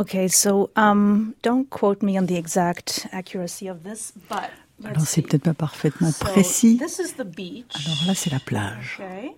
[0.00, 4.48] Okay, so um, don't quote me on the exact accuracy of this, but
[4.82, 6.78] alors c'est peut-être pas parfaitement précis.
[6.78, 7.66] This is the beach.
[7.74, 8.98] Alors là c'est la plage.
[8.98, 9.34] Okay.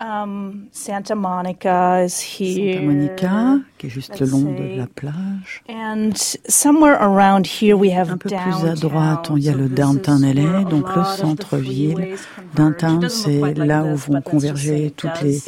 [0.00, 2.74] Um, Santa Monica is here.
[2.74, 5.62] Santa Monica, qui est juste le long de la plage.
[5.68, 6.10] And
[6.48, 10.22] somewhere around here we have Un peu plus à droite, il y a le downtown
[10.22, 12.16] LA, donc le centre-ville.
[12.56, 15.40] Downtown, c'est là où vont converger toutes les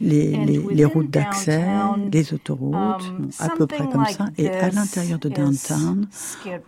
[0.00, 1.64] les, les, les routes d'accès,
[2.12, 4.26] les autoroutes, um, à peu près comme ça.
[4.38, 6.06] Et à l'intérieur de downtown,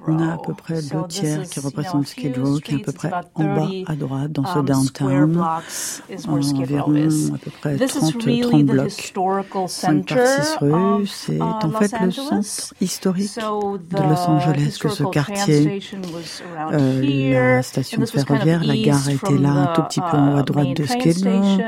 [0.07, 2.93] on a à peu près deux tiers qui représentent Skid Row, qui est à peu
[2.93, 5.45] près en bas à droite dans ce um, downtown,
[6.29, 6.93] environ
[7.35, 9.13] à peu près 30, 30 blocs,
[9.67, 11.07] 5 par 6 rues.
[11.07, 15.81] C'est uh, en fait le centre historique de Los Angeles que ce quartier.
[16.73, 20.43] Euh, la station ferroviaire, la gare était là un tout petit peu en haut à
[20.43, 21.59] droite de Skid Row.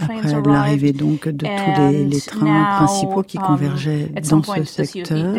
[0.00, 5.34] Après l'arrivée donc de tous les, les trains principaux qui um, convergeaient dans ce secteur.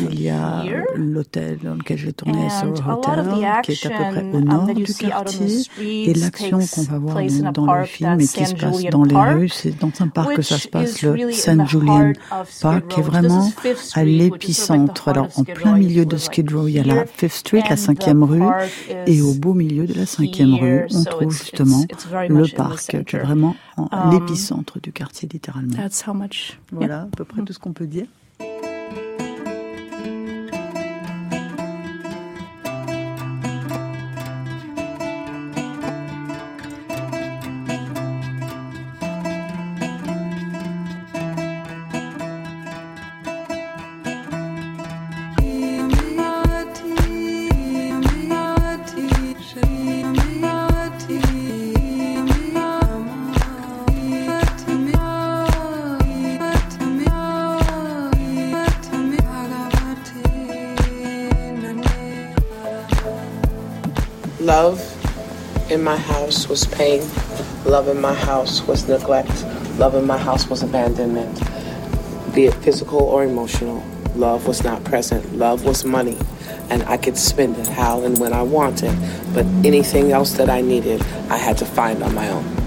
[0.00, 3.24] Il y a l'hôtel dans lequel j'ai tourné, Soho Hotel,
[3.62, 5.62] qui est à peu près au nord du quartier.
[5.80, 7.16] Et l'action qu'on va voir
[7.52, 10.42] dans, le film et qui se passe dans les rues, c'est dans un parc que
[10.42, 12.12] ça se passe, le San Julian
[12.60, 13.50] Park, qui est vraiment
[13.94, 15.08] à l'épicentre.
[15.08, 18.22] Alors, en plein milieu de Skid Row, il y a la Fifth Street, la cinquième
[18.22, 18.42] rue,
[19.06, 21.84] et au beau milieu de la cinquième rue, on trouve justement
[22.28, 25.76] le parc, qui est vraiment en Um, l'épicentre du quartier littéralement.
[25.76, 26.58] That's how much.
[26.72, 28.06] Voilà, à peu près tout ce qu'on peut dire.
[65.76, 67.02] My house was pain.
[67.66, 69.44] Love in my house was neglect.
[69.78, 71.42] Love in my house was abandonment.
[72.34, 73.84] Be it physical or emotional,
[74.14, 75.36] love was not present.
[75.36, 76.16] Love was money.
[76.70, 78.96] And I could spend it how and when I wanted.
[79.34, 82.57] But anything else that I needed, I had to find on my own.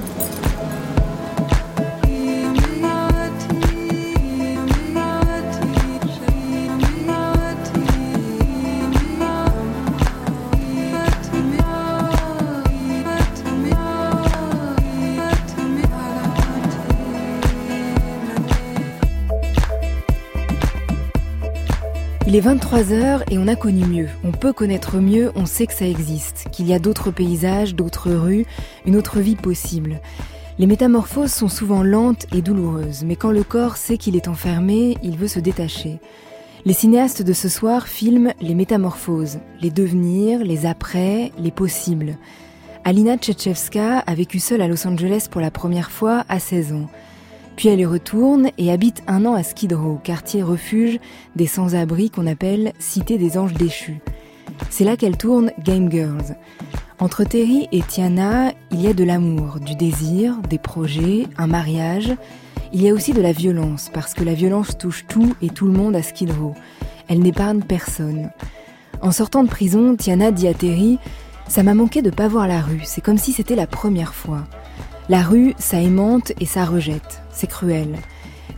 [22.41, 24.07] Est 23h et on a connu mieux.
[24.24, 28.12] On peut connaître mieux, on sait que ça existe, qu'il y a d'autres paysages, d'autres
[28.12, 28.46] rues,
[28.85, 30.00] une autre vie possible.
[30.57, 34.97] Les métamorphoses sont souvent lentes et douloureuses, mais quand le corps sait qu'il est enfermé,
[35.03, 36.00] il veut se détacher.
[36.66, 42.18] Les cinéastes de ce soir filment les métamorphoses, les devenirs, les après, les possibles.
[42.85, 46.88] Alina Tchetchevska a vécu seule à Los Angeles pour la première fois à 16 ans.
[47.61, 50.97] Puis elle y retourne et habite un an à Skid Row, quartier refuge
[51.35, 54.01] des sans-abri qu'on appelle Cité des Anges Déchus.
[54.72, 56.35] C'est là qu'elle tourne Game Girls.
[56.97, 62.11] Entre Terry et Tiana, il y a de l'amour, du désir, des projets, un mariage.
[62.73, 65.67] Il y a aussi de la violence, parce que la violence touche tout et tout
[65.67, 66.55] le monde à Skid Row.
[67.09, 68.31] Elle n'épargne personne.
[69.03, 70.97] En sortant de prison, Tiana dit à Terry
[71.47, 74.47] Ça m'a manqué de pas voir la rue, c'est comme si c'était la première fois.
[75.09, 77.22] La rue, ça aimante et ça rejette.
[77.31, 77.97] C'est cruel.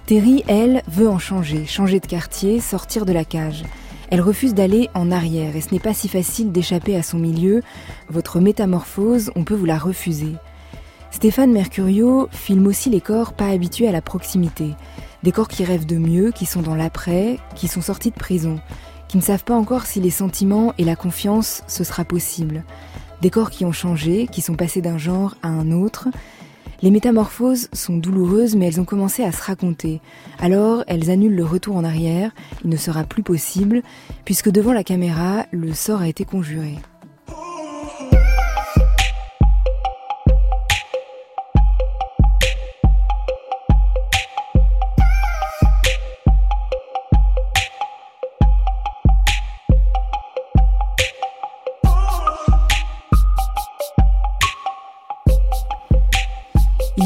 [0.06, 3.64] Terry, elle, veut en changer, changer de quartier, sortir de la cage.
[4.10, 7.62] Elle refuse d'aller en arrière et ce n'est pas si facile d'échapper à son milieu.
[8.10, 10.36] Votre métamorphose, on peut vous la refuser.
[11.10, 14.76] Stéphane Mercurio filme aussi les corps pas habitués à la proximité.
[15.24, 18.60] Des corps qui rêvent de mieux, qui sont dans l'après, qui sont sortis de prison,
[19.08, 22.64] qui ne savent pas encore si les sentiments et la confiance ce sera possible.
[23.24, 26.10] Des corps qui ont changé, qui sont passés d'un genre à un autre,
[26.82, 30.02] les métamorphoses sont douloureuses, mais elles ont commencé à se raconter.
[30.40, 32.32] Alors, elles annulent le retour en arrière,
[32.66, 33.82] il ne sera plus possible,
[34.26, 36.76] puisque devant la caméra, le sort a été conjuré.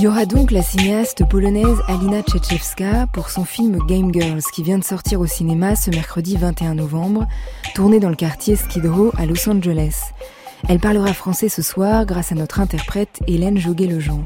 [0.07, 4.77] Y aura donc la cinéaste polonaise Alina Tchetchevska pour son film Game Girls qui vient
[4.77, 7.27] de sortir au cinéma ce mercredi 21 novembre,
[7.75, 10.13] tourné dans le quartier Skid Row à Los Angeles.
[10.69, 14.23] Elle parlera français ce soir grâce à notre interprète Hélène Joguet-Lejean.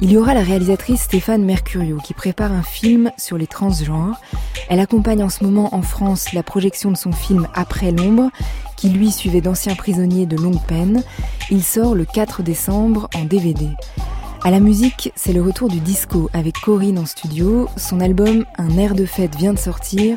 [0.00, 4.20] Il y aura la réalisatrice Stéphane Mercurio qui prépare un film sur les transgenres.
[4.68, 8.30] Elle accompagne en ce moment en France la projection de son film Après l'ombre,
[8.76, 11.04] qui lui suivait d'anciens prisonniers de longue peine.
[11.52, 13.68] Il sort le 4 décembre en DVD.
[14.44, 17.68] À la musique, c'est le retour du disco avec Corinne en studio.
[17.76, 20.16] Son album Un air de fête vient de sortir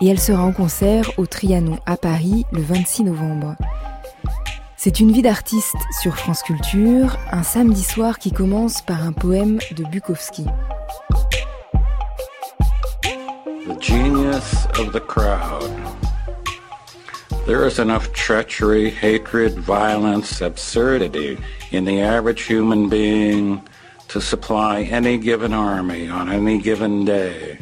[0.00, 3.56] et elle sera en concert au Trianon à Paris le 26 novembre.
[4.76, 9.58] C'est une vie d'artiste sur France Culture, un samedi soir qui commence par un poème
[9.76, 10.44] de Bukowski.
[13.66, 15.70] The genius of the crowd.
[17.44, 21.38] There is enough treachery, hatred, violence, absurdity
[21.72, 23.66] in the average human being
[24.08, 27.58] to supply any given army on any given day.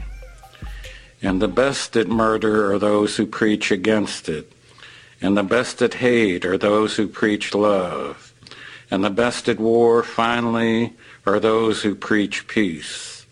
[1.23, 4.53] And the best at murder are those who preach against it.
[5.23, 8.35] And the best at hate are those who preach love.
[8.91, 10.93] And the best at war, finally,
[11.25, 13.25] are those who preach peace.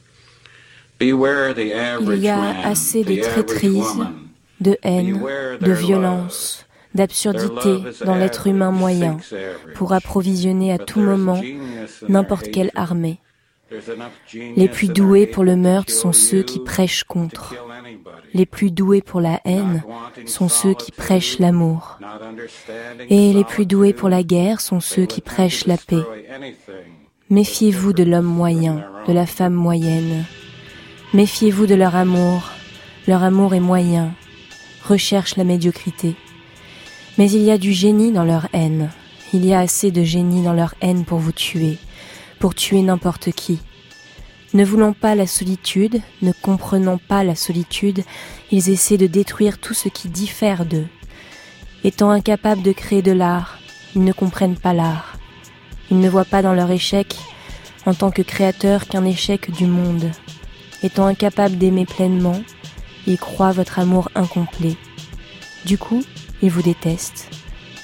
[0.96, 3.04] Beware the average Il y a assez
[4.60, 5.20] de haine,
[5.60, 9.18] de violence, d'absurdité dans l'être humain moyen
[9.74, 11.40] pour approvisionner à tout moment
[12.08, 13.20] n'importe quelle armée.
[14.56, 17.54] Les plus doués pour le meurtre sont ceux qui prêchent contre.
[18.32, 19.82] Les plus doués pour la haine
[20.26, 21.98] sont ceux qui prêchent l'amour.
[23.10, 26.02] Et les plus doués pour la guerre sont ceux qui prêchent la paix.
[27.30, 30.24] Méfiez-vous de l'homme moyen, de la femme moyenne.
[31.12, 32.50] Méfiez-vous de leur amour.
[33.06, 34.14] Leur amour est moyen.
[34.88, 36.16] Recherche la médiocrité.
[37.18, 38.88] Mais il y a du génie dans leur haine.
[39.34, 41.76] Il y a assez de génie dans leur haine pour vous tuer,
[42.38, 43.58] pour tuer n'importe qui.
[44.54, 48.02] Ne voulant pas la solitude, ne comprenant pas la solitude,
[48.50, 50.86] ils essaient de détruire tout ce qui diffère d'eux.
[51.84, 53.58] Étant incapables de créer de l'art,
[53.94, 55.18] ils ne comprennent pas l'art.
[55.90, 57.14] Ils ne voient pas dans leur échec,
[57.84, 60.10] en tant que créateurs, qu'un échec du monde.
[60.82, 62.40] Étant incapables d'aimer pleinement,
[63.08, 64.76] ils croient votre amour incomplet.
[65.64, 66.04] Du coup,
[66.42, 67.30] ils vous détestent,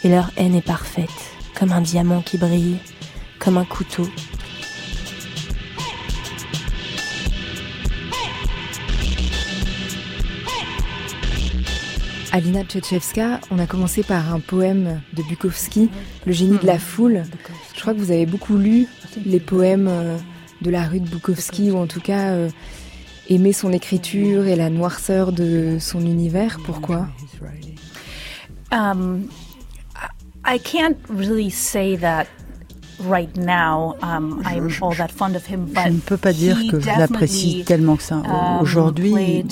[0.05, 1.09] et leur haine est parfaite,
[1.59, 2.77] comme un diamant qui brille,
[3.39, 4.07] comme un couteau
[12.33, 15.89] Alina Tchetchevska, on a commencé par un poème de Bukowski,
[16.27, 17.23] Le génie de la foule.
[17.75, 18.89] Je crois que vous avez beaucoup lu
[19.25, 20.19] les poèmes euh,
[20.61, 22.33] de la rue de Bukowski, ou en tout cas
[23.29, 26.59] aimé son écriture et la noirceur de son univers.
[26.65, 27.09] Pourquoi?
[28.73, 29.29] Um,
[30.45, 32.27] I can't really say that
[33.01, 36.81] right now, um, I'm all that fond of him, je ne peux pas dire que
[36.81, 38.17] je l'apprécie tellement que ça.
[38.17, 39.45] um, aujourd'hui,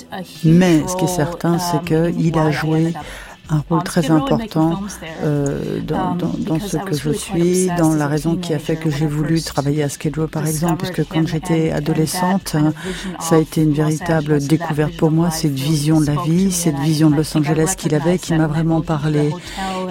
[0.45, 2.93] mais ce qui est certain, c'est um, qu'il a joué
[3.51, 4.81] un rôle très important
[5.23, 8.91] euh, dans, dans, dans, ce que je suis, dans la raison qui a fait que
[8.91, 12.57] j'ai voulu travailler à Skid Row par exemple, puisque quand j'étais adolescente,
[13.21, 17.11] ça a été une véritable découverte pour moi, cette vision de la vie, cette vision
[17.11, 19.33] de Los Angeles qu'il avait, qui m'a vraiment parlé.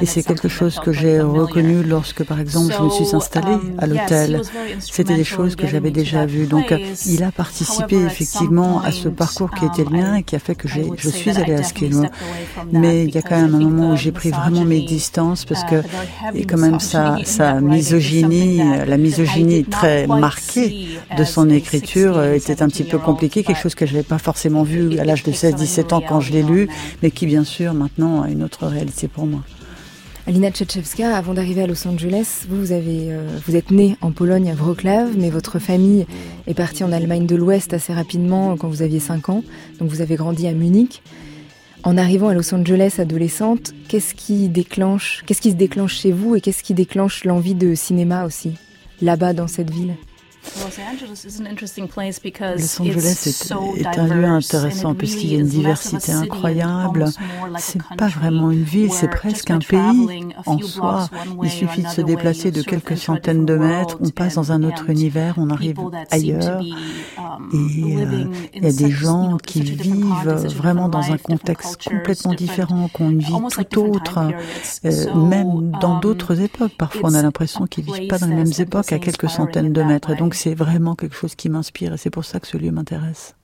[0.01, 3.87] Et c'est quelque chose que j'ai reconnu lorsque, par exemple, je me suis installée à
[3.87, 4.41] l'hôtel.
[4.79, 6.47] C'était des choses que j'avais déjà vues.
[6.47, 6.73] Donc,
[7.05, 10.55] il a participé effectivement à ce parcours qui était le mien et qui a fait
[10.55, 12.05] que je suis allée à Skid Row.
[12.71, 15.63] Mais il y a quand même un moment où j'ai pris vraiment mes distances parce
[15.63, 15.81] que
[16.33, 17.15] et quand même sa,
[17.61, 23.61] misogynie, la misogynie très marquée de son écriture euh, était un petit peu compliquée, quelque
[23.61, 26.43] chose que je n'avais pas forcément vu à l'âge de 16-17 ans quand je l'ai
[26.43, 26.69] lu,
[27.01, 29.41] mais qui bien sûr maintenant a une autre réalité pour moi.
[30.27, 34.11] Alina Tchetchevska, avant d'arriver à Los Angeles, vous, vous, avez, euh, vous êtes née en
[34.11, 36.05] Pologne à Wrocław, mais votre famille
[36.45, 39.43] est partie en Allemagne de l'Ouest assez rapidement quand vous aviez 5 ans,
[39.79, 41.01] donc vous avez grandi à Munich.
[41.83, 46.35] En arrivant à Los Angeles adolescente, qu'est-ce qui déclenche, qu'est-ce qui se déclenche chez vous
[46.35, 48.53] et qu'est-ce qui déclenche l'envie de cinéma aussi,
[49.01, 49.95] là-bas dans cette ville?
[50.43, 51.25] Los Angeles
[53.27, 57.05] est, est un lieu intéressant puisqu'il y a une diversité incroyable.
[57.57, 61.09] C'est pas vraiment une ville, c'est presque un pays en soi.
[61.43, 64.89] Il suffit de se déplacer de quelques centaines de mètres, on passe dans un autre
[64.89, 65.77] univers, on arrive
[66.09, 66.61] ailleurs.
[67.53, 72.89] Et euh, il y a des gens qui vivent vraiment dans un contexte complètement différent,
[72.93, 73.33] qui ont une vie
[73.69, 74.19] tout autre,
[74.85, 76.73] euh, même dans d'autres époques.
[76.77, 79.83] Parfois, on a l'impression qu'ils vivent pas dans les mêmes époques à quelques centaines de
[79.83, 80.15] mètres.
[80.15, 83.35] donc, c'est vraiment quelque chose qui m'inspire et c'est pour ça que ce lieu m'intéresse.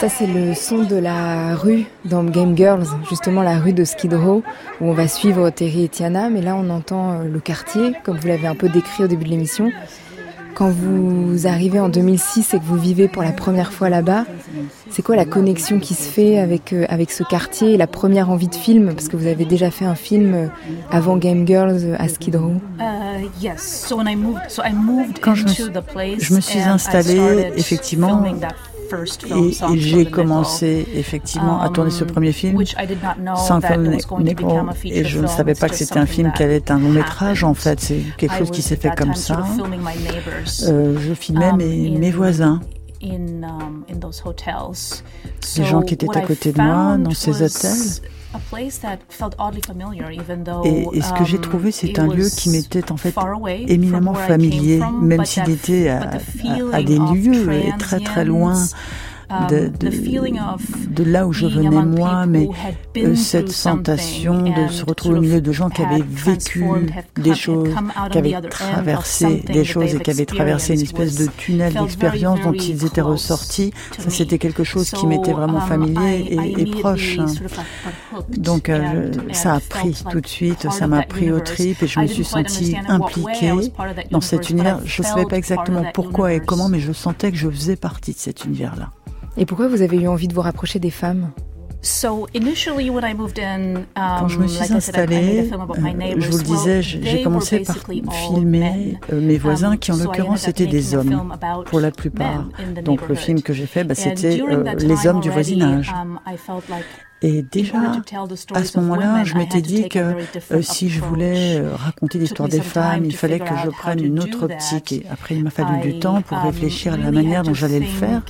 [0.00, 4.14] Ça, c'est le son de la rue dans Game Girls, justement la rue de Skid
[4.14, 4.42] Row,
[4.80, 6.30] où on va suivre Terry et Tiana.
[6.30, 9.24] Mais là, on entend euh, le quartier, comme vous l'avez un peu décrit au début
[9.26, 9.70] de l'émission.
[10.54, 14.24] Quand vous arrivez en 2006 et que vous vivez pour la première fois là-bas,
[14.88, 18.30] c'est quoi la connexion qui se fait avec, euh, avec ce quartier et la première
[18.30, 18.94] envie de film?
[18.94, 20.46] Parce que vous avez déjà fait un film euh,
[20.90, 22.54] avant Game Girls à Skid Row.
[25.20, 25.46] Quand je
[26.18, 28.24] je me suis installée, effectivement,
[29.74, 32.62] j'ai commencé effectivement à tourner ce um, premier film,
[33.36, 36.78] Symphony Negro, et je ne savais pas que c'était un film qui allait être un
[36.78, 37.44] long métrage.
[37.44, 39.42] En fait, c'est quelque chose qui s'est fait comme ça.
[40.68, 42.60] Euh, je filmais um, mes, mes voisins.
[43.02, 43.84] Um,
[45.56, 48.10] Les gens qui étaient à côté de moi dans ces hôtels.
[50.64, 53.14] Et, ce que j'ai trouvé, c'est un lieu qui m'était en fait
[53.66, 58.54] éminemment familier, même s'il était à, des lieux très très loin
[59.30, 62.48] Um, de, là où je venais moi, mais
[62.96, 66.64] euh, cette sensation de se retrouver au milieu de gens qui avaient vécu
[67.14, 67.68] des choses,
[68.10, 72.52] qui avaient traversé des choses et qui avaient traversé une espèce de tunnel d'expérience dont
[72.52, 76.26] ils étaient ressortis, ça c'était quelque chose qui m'était vraiment um, familier
[76.58, 77.18] et, proche.
[78.36, 82.00] Donc euh, ça a pris tout de suite, ça m'a pris au trip et je
[82.00, 83.52] me suis sentie impliquée
[84.10, 84.80] dans cet univers.
[84.84, 88.12] Je ne savais pas exactement pourquoi et comment, mais je sentais que je faisais partie
[88.12, 88.90] de cet univers-là.
[89.36, 91.30] Et pourquoi vous avez eu envie de vous rapprocher des femmes?
[91.82, 92.28] Quand
[94.28, 97.76] je me suis installée, je vous le disais, j'ai commencé par
[98.12, 101.34] filmer euh, mes voisins qui en l'occurrence étaient des hommes
[101.66, 102.48] pour la plupart.
[102.84, 105.90] Donc le film que j'ai fait, bah, c'était euh, les hommes du voisinage.
[105.90, 106.18] Um,
[107.22, 107.92] et déjà,
[108.54, 110.16] à ce moment-là, je m'étais dit que
[110.52, 114.20] euh, si je voulais euh, raconter l'histoire des femmes, il fallait que je prenne une
[114.20, 114.92] autre optique.
[114.92, 117.80] Et après, il m'a fallu du temps pour um, réfléchir à la manière dont j'allais
[117.80, 118.22] le faire.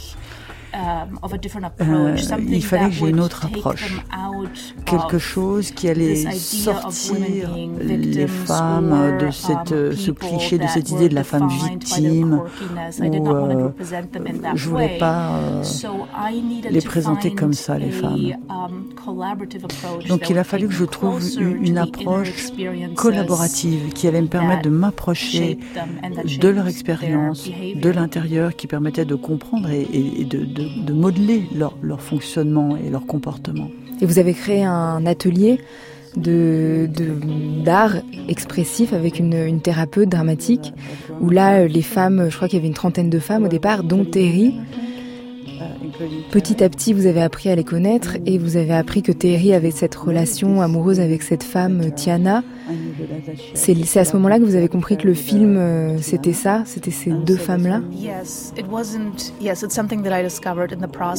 [0.73, 1.19] Um,
[1.81, 2.17] euh,
[2.49, 4.00] il fallait que j'ai une autre approche,
[4.85, 7.50] quelque chose qui allait sortir
[7.81, 12.43] les femmes de cette, ce cliché, de cette idée de la femme victime,
[13.00, 13.71] où euh,
[14.55, 15.62] je voulais pas euh,
[16.71, 18.35] les présenter comme ça, les femmes.
[18.49, 18.87] Um,
[20.09, 22.33] Donc il a fallu que je trouve une approche
[22.95, 25.59] collaborative qui allait me permettre de m'approcher
[26.41, 30.60] de leur expérience, de l'intérieur, qui permettait de comprendre et, de de,
[30.93, 33.69] modeler leur, leur, fonctionnement et leur comportement.
[34.00, 35.61] Et vous avez créé un atelier
[36.17, 36.88] de
[37.64, 37.95] d'art
[38.29, 40.73] expressif avec une, une, thérapeute dramatique
[41.21, 43.85] où là les femmes, je crois qu'il y avait une trentaine de femmes au départ,
[43.85, 44.55] dont Terry,
[46.31, 49.52] Petit à petit, vous avez appris à les connaître et vous avez appris que Terry
[49.52, 52.43] avait cette relation amoureuse avec cette femme, Tiana.
[53.55, 56.90] C'est à ce moment-là que vous avez compris que le film, euh, c'était ça, c'était
[56.90, 57.81] ces deux femmes-là?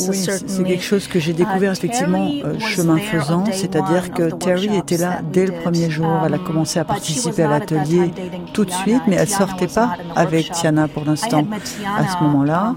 [0.10, 0.18] Oui,
[0.48, 5.22] c'est quelque chose que j'ai découvert effectivement euh, chemin faisant, c'est-à-dire que Terry était là
[5.32, 6.08] dès le premier jour.
[6.26, 8.12] Elle a commencé à participer à l'atelier
[8.54, 11.46] tout de suite, mais elle sortait pas avec Tiana pour l'instant
[11.98, 12.76] à ce moment-là,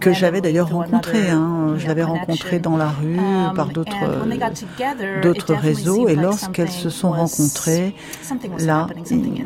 [0.00, 1.74] que j'avais d'ailleurs rencontré Hein.
[1.76, 3.92] Je l'avais rencontrée dans la rue um, par d'autres
[5.22, 6.08] d'autres réseaux.
[6.08, 7.94] et lorsqu'elles se sont rencontrées,
[8.58, 8.86] là,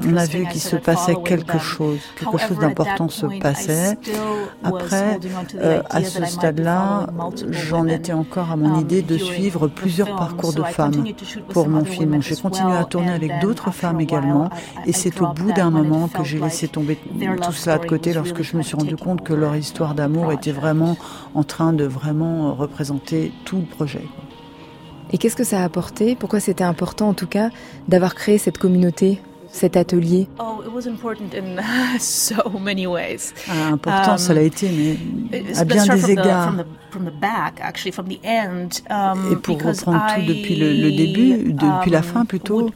[0.06, 3.98] on a vu qu'il se passait quelque chose, quelque chose d'important se passait.
[4.62, 5.18] Après,
[5.56, 7.06] euh, à ce stade-là,
[7.50, 11.04] j'en étais encore à mon um, idée de suivre plusieurs parcours de femmes
[11.50, 12.22] pour mon film.
[12.22, 14.50] J'ai continué à tourner avec d'autres femmes également
[14.86, 16.98] et c'est au bout d'un moment que j'ai laissé tomber
[17.42, 20.52] tout cela de côté lorsque je me suis rendu compte que leur histoire d'amour était
[20.52, 20.96] vraiment
[21.34, 24.04] en train de vraiment représenter tout le projet.
[25.12, 26.14] Et qu'est-ce que ça a apporté?
[26.14, 27.50] Pourquoi c'était important en tout cas
[27.88, 29.20] d'avoir créé cette communauté?
[29.52, 30.62] Cet atelier oh,
[33.48, 34.96] ah, Important, ça l'a été, mais
[35.56, 36.54] à bien des égards.
[39.30, 42.70] Et pour reprendre tout depuis le, début, depuis la fin plutôt,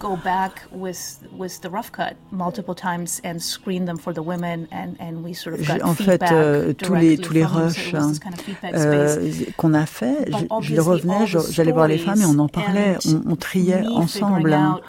[5.82, 8.12] en fait, euh, tous les tous les rushs hein,
[8.72, 13.36] euh, qu'on a fait, je, revenais, j'allais voir les femmes et on en parlait, on,
[13.36, 14.52] triait ensemble.
[14.52, 14.80] Hein.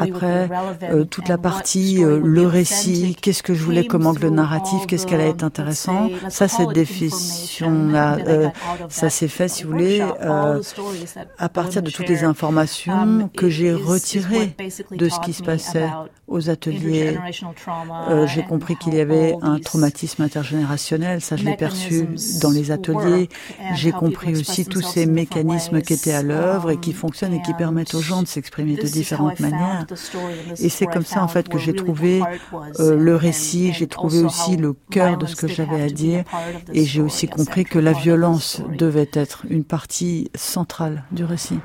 [0.00, 0.48] Après,
[0.82, 5.20] euh, toute la partie, le récit, qu'est-ce que je voulais comme angle narratif, qu'est-ce qu'elle
[5.20, 8.18] allait être intéressant, ça, cette définition-là,
[8.88, 10.62] ça s'est fait, si vous voulez, euh,
[11.36, 14.54] à partir de toutes les informations um, que j'ai retirées
[14.92, 15.88] de ce qui se passait
[16.28, 17.18] aux ateliers,
[18.08, 22.06] euh, j'ai compris qu'il y avait un traumatisme intergénérationnel, ça je l'ai perçu
[22.40, 23.28] dans les ateliers.
[23.74, 27.54] J'ai compris aussi tous ces mécanismes qui étaient à l'œuvre et qui fonctionnent et qui
[27.54, 29.86] permettent aux gens de s'exprimer de différentes manières.
[30.60, 32.22] Et c'est comme ça en fait que j'ai trouvé
[32.78, 36.24] euh, le récit, j'ai trouvé aussi le cœur de ce que j'avais à dire
[36.72, 41.60] et j'ai aussi compris que la violence devait être une partie centrale du récit.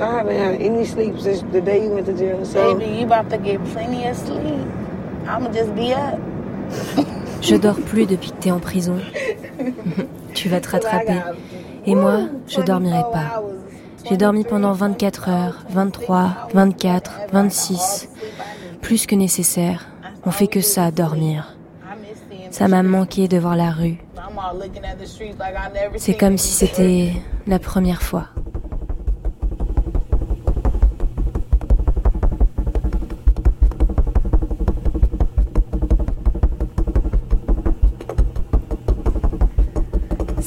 [0.00, 2.44] I haven't had any sleep since the day you went to jail.
[2.44, 2.74] So.
[2.74, 4.66] Baby, you about to get plenty of sleep.
[5.26, 6.18] I'ma just be up.
[7.40, 8.98] Je dors plus depuis que t'es en prison.
[10.34, 11.20] tu vas te rattraper.
[11.86, 13.42] Et moi, je dormirai pas.
[14.08, 18.08] J'ai dormi pendant 24 heures, 23, 24, 26.
[18.80, 19.88] Plus que nécessaire.
[20.24, 21.54] On fait que ça, dormir.
[22.50, 23.98] Ça m'a manqué de voir la rue.
[25.96, 27.12] C'est comme si c'était
[27.46, 28.28] la première fois.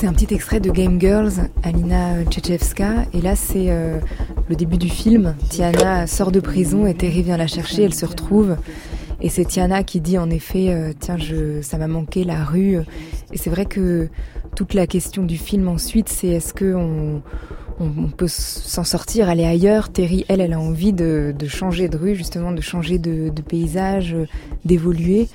[0.01, 3.05] C'est un petit extrait de Game Girls, Alina Tchetchevska.
[3.13, 3.99] Et là, c'est euh,
[4.49, 5.35] le début du film.
[5.49, 7.83] Tiana sort de prison et Terry vient la chercher.
[7.83, 8.57] Elle se retrouve.
[9.21, 12.77] Et c'est Tiana qui dit en effet, euh, tiens, je, ça m'a manqué la rue.
[13.31, 14.09] Et c'est vrai que
[14.55, 17.21] toute la question du film ensuite, c'est est-ce que on,
[18.17, 19.91] peut s'en sortir, aller ailleurs?
[19.91, 24.15] Terry, elle, elle a envie de, changer de rue, justement, de changer de paysage,
[24.65, 25.29] d'évoluer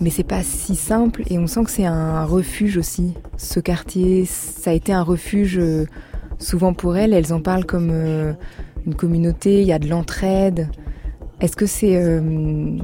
[0.00, 3.14] mais c'est pas si simple et on sent que c'est un refuge aussi.
[3.36, 5.86] Ce quartier, ça a été un refuge euh,
[6.38, 7.12] souvent pour elles.
[7.12, 8.32] Elles en parlent comme euh,
[8.86, 10.68] une communauté, il y a de l'entraide.
[11.40, 12.78] Est-ce que c'est euh,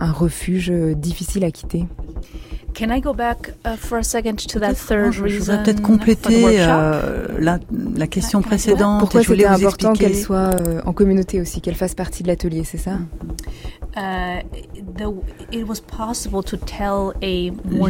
[0.00, 1.86] un refuge difficile à quitter?
[2.78, 5.26] Can I go back uh, for a second to that third reason?
[5.26, 7.58] Je voudrais peut-être compléter euh, la,
[7.96, 9.00] la, question précédente.
[9.00, 10.54] Pourquoi c'était important qu'elle soit
[10.86, 12.98] en communauté aussi, qu'elle fasse partie de l'atelier, c'est ça?
[13.96, 14.42] Uh,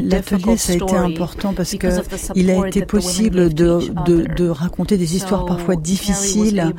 [0.02, 1.88] L'atelier, ça a été important parce que
[2.34, 6.74] il a été possible de, de, de raconter des histoires parfois difficiles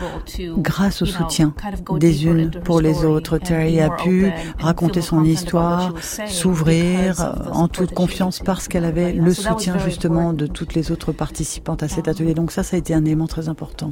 [0.57, 1.53] grâce au soutien
[1.99, 3.38] des unes pour les autres.
[3.38, 5.93] Terry a pu raconter son histoire,
[6.27, 11.83] s'ouvrir en toute confiance parce qu'elle avait le soutien justement de toutes les autres participantes
[11.83, 12.33] à cet um, atelier.
[12.33, 13.91] Donc ça, ça a été un élément très important.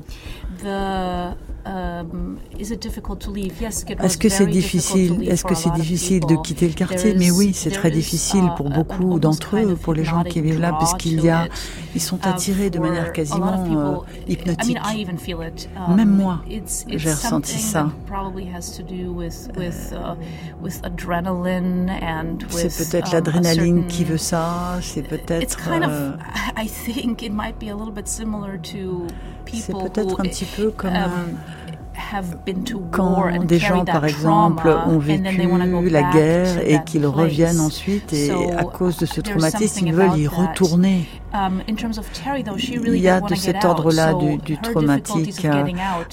[1.67, 5.27] Um, Est-ce que c'est difficile?
[5.29, 7.13] Est-ce que c'est difficile de quitter le quartier?
[7.15, 10.71] Mais oui, c'est très difficile pour beaucoup d'entre eux, pour les gens qui vivent là,
[10.71, 11.47] parce qu'il y a,
[11.93, 13.95] ils sont attirés de manière quasiment euh,
[14.29, 14.77] hypnotique.
[15.75, 16.39] Um, Même moi,
[16.87, 17.89] j'ai ressenti ça.
[22.49, 24.77] C'est peut-être l'adrénaline qui veut ça.
[24.81, 25.69] C'est peut-être.
[25.69, 26.11] Euh,
[29.53, 30.93] c'est peut-être un petit peu comme.
[30.93, 31.37] Um,
[32.91, 35.41] quand des gens, par exemple, ont vécu
[35.89, 40.27] la guerre et qu'ils reviennent ensuite et à cause de ce traumatisme, ils veulent y
[40.27, 41.07] retourner.
[41.33, 45.45] Um, Il y a de cet ordre-là du, du traumatique.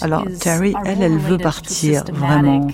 [0.01, 2.67] Alors Terry, elle, elle veut partir vraiment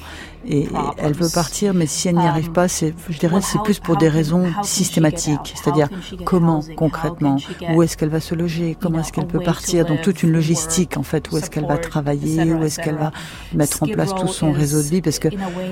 [0.47, 3.79] et elle veut partir, mais si elle n'y arrive pas, c'est, je dirais, c'est plus
[3.79, 5.89] pour des raisons systématiques, c'est-à-dire
[6.25, 7.37] comment concrètement,
[7.75, 10.97] où est-ce qu'elle va se loger, comment est-ce qu'elle peut partir, donc toute une logistique
[10.97, 13.13] en fait, où est-ce qu'elle va travailler, où est-ce qu'elle va
[13.55, 15.29] mettre en place tout son réseau de vie, parce que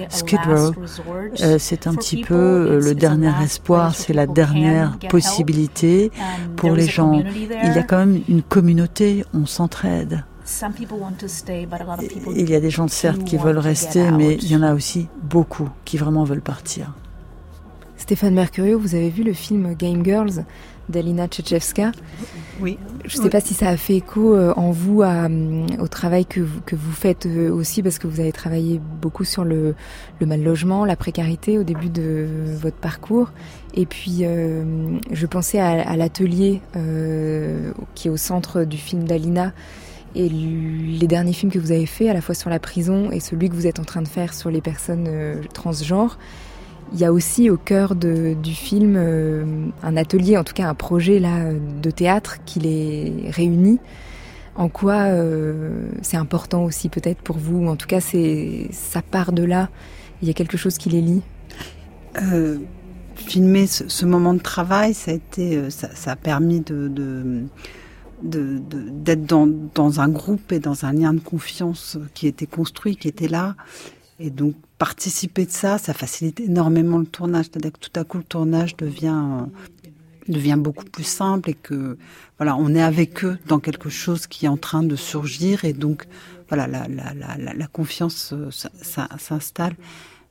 [0.09, 0.72] Skid Row,
[1.40, 6.11] euh, c'est un petit peu euh, le dernier espoir, c'est la dernière possibilité
[6.57, 7.22] pour les gens.
[7.64, 10.24] Il y a quand même une communauté, on s'entraide.
[12.34, 15.08] Il y a des gens, certes, qui veulent rester, mais il y en a aussi
[15.22, 16.94] beaucoup qui vraiment veulent partir.
[17.96, 20.44] Stéphane Mercurio, vous avez vu le film Game Girls
[20.88, 21.92] d'Alina Tchetchevska
[22.61, 22.78] Oui.
[23.04, 26.24] Je ne sais pas si ça a fait écho euh, en vous euh, au travail
[26.24, 29.74] que vous, que vous faites euh, aussi, parce que vous avez travaillé beaucoup sur le,
[30.20, 32.26] le mal logement, la précarité au début de
[32.61, 33.30] votre parcours.
[33.74, 36.62] Et puis, je pensais à, à l'atelier
[37.94, 39.52] qui est au centre du film d'Alina
[40.14, 43.20] et les derniers films que vous avez faits, à la fois sur la prison et
[43.20, 46.18] celui que vous êtes en train de faire sur les personnes euh, transgenres,
[46.92, 49.44] il y a aussi au cœur du film euh,
[49.82, 53.78] un atelier, en tout cas un projet là de théâtre qui les réunit.
[54.56, 59.42] En quoi euh, c'est important aussi peut-être pour vous, en tout cas ça part de
[59.42, 59.68] là.
[60.22, 61.22] Il y a quelque chose qui les lie?
[63.14, 66.88] filmer ce, moment de travail, ça a été, ça, a permis de
[68.22, 73.09] d'être dans, dans, un groupe et dans un lien de confiance qui était construit, qui
[73.09, 73.54] était là.
[74.20, 77.46] Et donc participer de ça, ça facilite énormément le tournage.
[77.46, 79.46] C'est-à-dire que tout à coup le tournage devient
[80.28, 81.96] devient beaucoup plus simple et que
[82.37, 85.72] voilà, on est avec eux dans quelque chose qui est en train de surgir et
[85.72, 86.07] donc
[86.48, 88.50] voilà, la, la, la, confiance euh,
[89.18, 89.74] s'installe.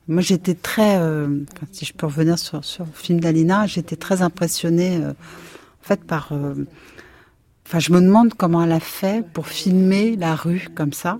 [0.08, 4.22] Moi, j'étais très, euh, si je peux revenir sur, sur le film d'Alina, j'étais très
[4.22, 6.32] impressionnée, euh, en fait, par.
[7.68, 11.18] Enfin, je me demande comment elle a fait pour filmer la rue comme ça,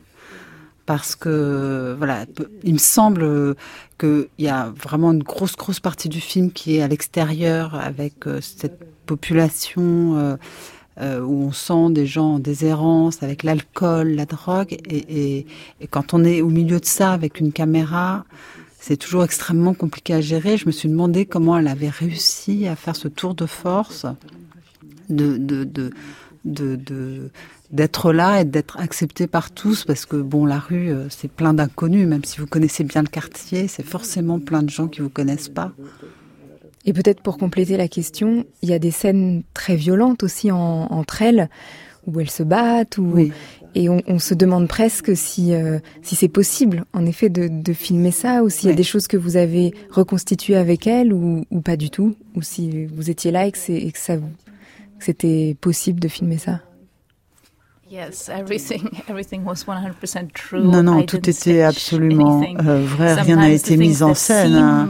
[0.87, 2.25] parce que voilà,
[2.65, 3.55] il me semble
[4.01, 8.15] qu'il y a vraiment une grosse, grosse partie du film qui est à l'extérieur avec
[8.41, 10.39] cette population
[11.01, 14.79] euh, où on sent des gens en déshérence avec l'alcool, la drogue.
[14.89, 15.47] Et,
[15.91, 18.25] quand on est au milieu de ça avec une caméra,
[18.81, 20.57] c'est toujours extrêmement compliqué à gérer.
[20.57, 24.07] Je me suis demandé comment elle avait réussi à faire ce tour de force
[25.09, 25.91] de, de,
[26.49, 31.53] d'être là et d'être accepté par tous parce que bon la rue euh, c'est plein
[31.53, 35.11] d'inconnus même si vous connaissez bien le quartier c'est forcément plein de gens qui vous
[35.11, 35.73] connaissent pas.
[36.89, 41.21] Et peut-être pour compléter la question, il y a des scènes très violentes aussi entre
[41.21, 41.51] elles,
[42.07, 42.99] où elles se battent,
[43.75, 48.43] et on, se demande presque si, euh, si c'est possible, en effet, de, filmer ça,
[48.43, 51.91] ou s'il y a des choses que vous avez reconstituées avec elles, ou, pas du
[51.91, 53.99] tout, ou si vous étiez là et que, et que
[54.99, 56.61] c'était possible de filmer ça.
[60.63, 64.55] Non, non, tout était absolument euh, vrai, rien n'a été mis en scène.
[64.55, 64.89] Hein.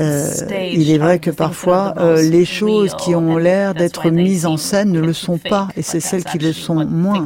[0.00, 0.30] Euh,
[0.72, 4.92] il est vrai que parfois, euh, les choses qui ont l'air d'être mises en scène
[4.92, 7.24] ne le sont pas, et c'est celles qui le sont moins.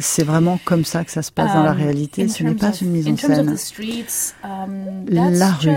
[0.00, 2.72] c'est vraiment comme ça que ça se passe dans la um, réalité, ce n'est pas
[2.72, 3.56] une mise en scène.
[4.44, 5.70] Um, la rue,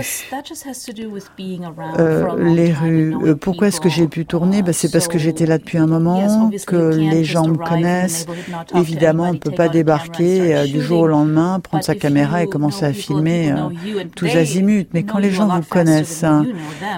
[2.38, 4.62] les rues, pourquoi est-ce que j'ai pu tourner?
[4.62, 7.92] Ben, C'est parce que j'étais là depuis un moment, que les gens me connaissent
[8.75, 12.47] Évidemment, on ne peut pas débarquer euh, du jour au lendemain, prendre sa caméra et
[12.47, 14.88] commencer à filmer euh, tous azimuts.
[14.93, 16.45] Mais quand les gens vous connaissent, hein,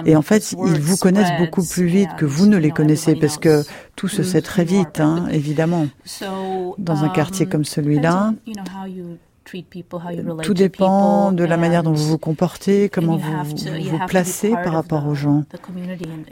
[0.04, 3.38] et en fait, ils vous connaissent beaucoup plus vite que vous ne les connaissez, parce
[3.38, 3.62] que
[3.94, 5.86] tout se sait très vite, hein, évidemment.
[6.78, 8.32] Dans un quartier comme celui-là,
[10.42, 15.06] tout dépend de la manière dont vous vous comportez, comment vous vous placez par rapport
[15.06, 15.44] aux gens,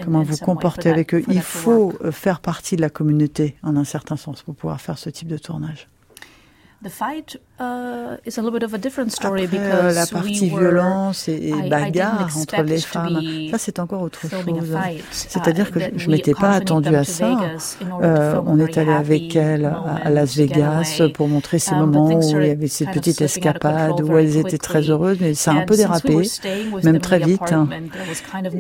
[0.03, 1.23] comment vous comportez avec eux.
[1.29, 5.11] Il faut faire partie de la communauté en un certain sens pour pouvoir faire ce
[5.11, 5.89] type de tournage.
[7.61, 8.17] Uh,
[9.21, 13.21] Après, euh, la partie violence et, bagarre entre les femmes,
[13.53, 14.31] ça c'est encore autre chose.
[15.13, 17.39] C'est-à-dire que je ne m'étais pas attendue à ça.
[18.03, 22.41] Euh, on est allé avec elle à, Las Vegas pour montrer ces um, moments où
[22.41, 25.65] il y avait ces petites escapades, où elles étaient très heureuses, mais ça a un
[25.65, 26.23] peu dérapé,
[26.83, 27.55] même très vite.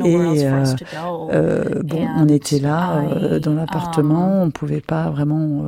[0.04, 3.02] Et euh, bon, on était là
[3.42, 5.64] dans l'appartement, um, on ne pouvait pas vraiment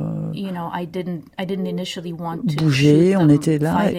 [2.55, 3.89] bouger on était là.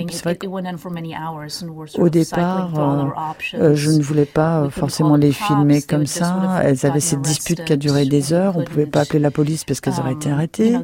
[1.98, 3.04] au départ, euh,
[3.54, 6.60] euh, je ne voulais pas euh, forcément les filmer comme ça.
[6.62, 8.56] Elles avaient cette dispute qui a duré des heures.
[8.56, 10.76] On ne pouvait pas appeler la police parce qu'elles auraient été um, arrêtées.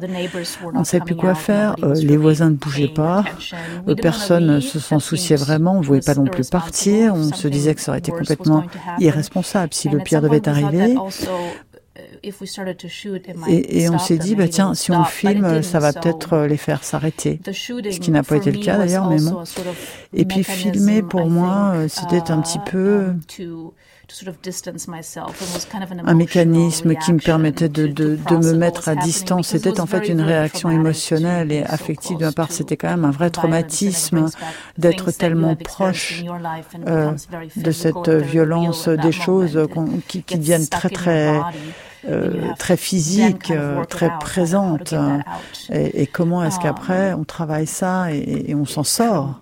[0.73, 1.75] On ne savait plus quoi faire.
[1.95, 3.23] Les voisins ne bougeaient pas.
[4.01, 5.73] Personne ne s'en souciait vraiment.
[5.73, 7.15] On ne voulait pas non plus partir.
[7.15, 8.63] On se disait que ça aurait été complètement
[8.99, 10.95] irresponsable si le pire devait arriver.
[13.47, 16.83] Et, on s'est dit, bah, tiens, si on filme, ça va peut-être euh, les faire
[16.83, 17.39] s'arrêter.
[17.45, 19.43] Ce qui n'a pas été le cas d'ailleurs, mais bon.
[20.13, 23.71] Et puis filmer, pour moi, euh, c'était un petit peu um,
[26.05, 29.47] un mécanisme qui me permettait de, de, de me mettre à distance.
[29.47, 32.51] C'était en fait une réaction émotionnelle et affective de ma part.
[32.51, 34.27] C'était quand même un vrai traumatisme
[34.77, 36.23] d'être tellement proche
[36.87, 37.11] euh,
[37.55, 39.67] de cette violence, des choses
[40.07, 41.41] qui, qui deviennent très très
[42.07, 44.93] euh, très physique, euh, très présente.
[45.71, 49.41] Et, comment est-ce qu'après on travaille ça et, on s'en sort?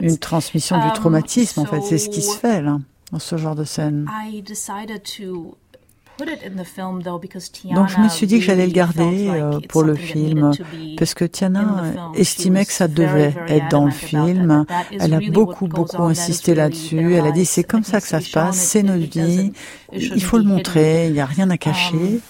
[0.00, 2.78] Une, transmission du traumatisme, en fait, c'est ce qui se fait là,
[3.12, 4.06] dans ce genre de scène.
[6.18, 10.50] Donc je me suis dit que j'allais le garder euh, pour le film
[10.96, 14.64] parce que Tiana estimait que ça devait être dans le film.
[14.90, 17.14] Elle a beaucoup beaucoup insisté là-dessus.
[17.14, 19.52] Elle a dit c'est comme ça que ça se passe, c'est notre vie,
[19.92, 22.20] il faut le montrer, il n'y a rien à um, cacher.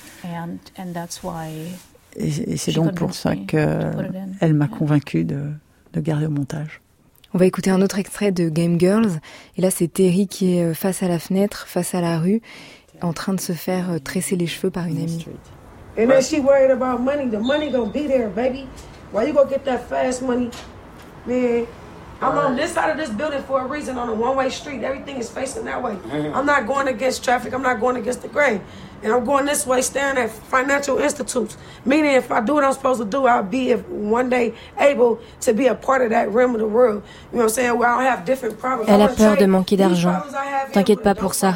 [2.16, 5.52] Et, c'est donc pour ça qu'elle m'a convaincue de,
[5.92, 6.80] de garder au montage.
[7.34, 9.20] On va écouter un autre extrait de Game Girls.
[9.56, 12.40] Et là, c'est Terry qui est euh, face à la fenêtre, face à la rue
[13.02, 15.26] en train de se faire euh, tresser les cheveux par une amie.
[15.98, 17.28] And then she worried about money.
[17.28, 18.68] The money gonna be there, baby.
[19.12, 20.50] Why you gonna get that fast money?
[21.26, 21.66] Man,
[22.20, 24.82] I'm on this side of this building for a reason on a one-way street.
[24.82, 25.94] Everything is facing that way.
[25.94, 26.34] Mm-hmm.
[26.34, 27.52] I'm not going against traffic.
[27.52, 28.60] I'm not going against the grain.
[29.02, 31.56] and I'm going this way staring at financial institutes.
[31.84, 35.20] Meaning, if I do what I'm supposed to do, I'll be if one day able
[35.40, 37.02] to be a part of that rim of the world.
[37.32, 37.78] You know what I'm saying?
[37.78, 38.88] Where I'll have different problems.
[38.88, 40.14] Elle a peur de manquer d'argent.
[40.72, 41.54] T'inquiète pas pour ça.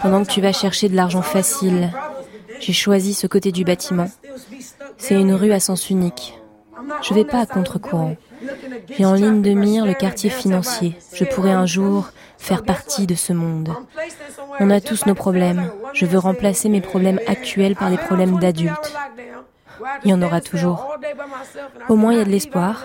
[0.00, 1.90] Pendant que tu vas chercher de l'argent facile,
[2.60, 4.08] j'ai choisi ce côté du bâtiment.
[4.96, 6.38] C'est une rue à sens unique.
[7.02, 8.16] Je vais pas à contre-courant.
[8.96, 10.96] J'ai en ligne de mire le quartier financier.
[11.14, 13.70] Je pourrais un jour faire partie de ce monde.
[14.60, 15.70] On a tous nos problèmes.
[15.92, 18.94] Je veux remplacer mes problèmes actuels par des problèmes d'adultes.
[20.04, 20.96] Il y en aura toujours.
[21.88, 22.84] Au moins, il y a de l'espoir.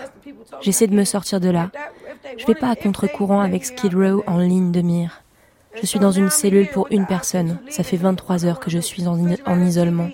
[0.60, 1.70] J'essaie de me sortir de là.
[2.36, 5.22] Je vais pas à contre-courant avec Skid Row en ligne de mire.
[5.80, 7.58] Je suis dans une cellule pour une personne.
[7.68, 10.08] Ça fait 23 heures que je suis en, en isolement.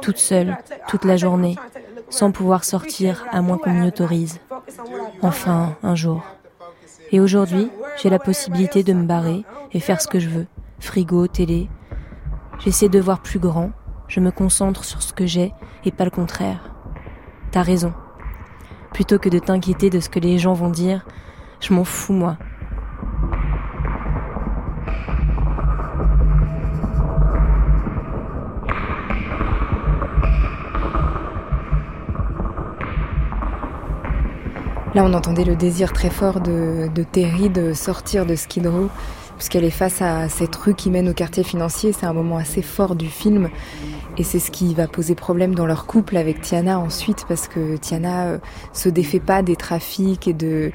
[0.00, 0.56] Toute seule,
[0.88, 1.56] toute la journée,
[2.12, 4.38] sans pouvoir sortir à moins qu'on m'y autorise.
[5.22, 6.22] Enfin, un jour.
[7.10, 7.70] Et aujourd'hui,
[8.00, 10.46] j'ai la possibilité de me barrer et faire ce que je veux.
[10.78, 11.68] Frigo, télé.
[12.60, 13.72] J'essaie de voir plus grand.
[14.08, 15.52] Je me concentre sur ce que j'ai
[15.84, 16.74] et pas le contraire.
[17.50, 17.94] T'as raison.
[18.92, 21.06] Plutôt que de t'inquiéter de ce que les gens vont dire,
[21.60, 22.36] je m'en fous moi.
[34.94, 38.90] Là, on entendait le désir très fort de, Terry de sortir de Skid Row,
[39.38, 41.94] puisqu'elle est face à cette rue qui mène au quartier financier.
[41.94, 43.48] C'est un moment assez fort du film.
[44.18, 47.78] Et c'est ce qui va poser problème dans leur couple avec Tiana ensuite, parce que
[47.78, 48.38] Tiana euh,
[48.74, 50.70] se défait pas des trafics et de,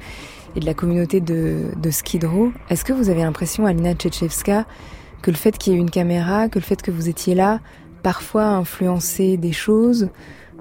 [0.55, 2.51] et de la communauté de, de Skid Row.
[2.71, 4.65] Est-ce que vous avez l'impression, Alina Tchetchevska,
[5.21, 7.59] que le fait qu'il y ait une caméra, que le fait que vous étiez là,
[8.01, 10.09] parfois a influencé des choses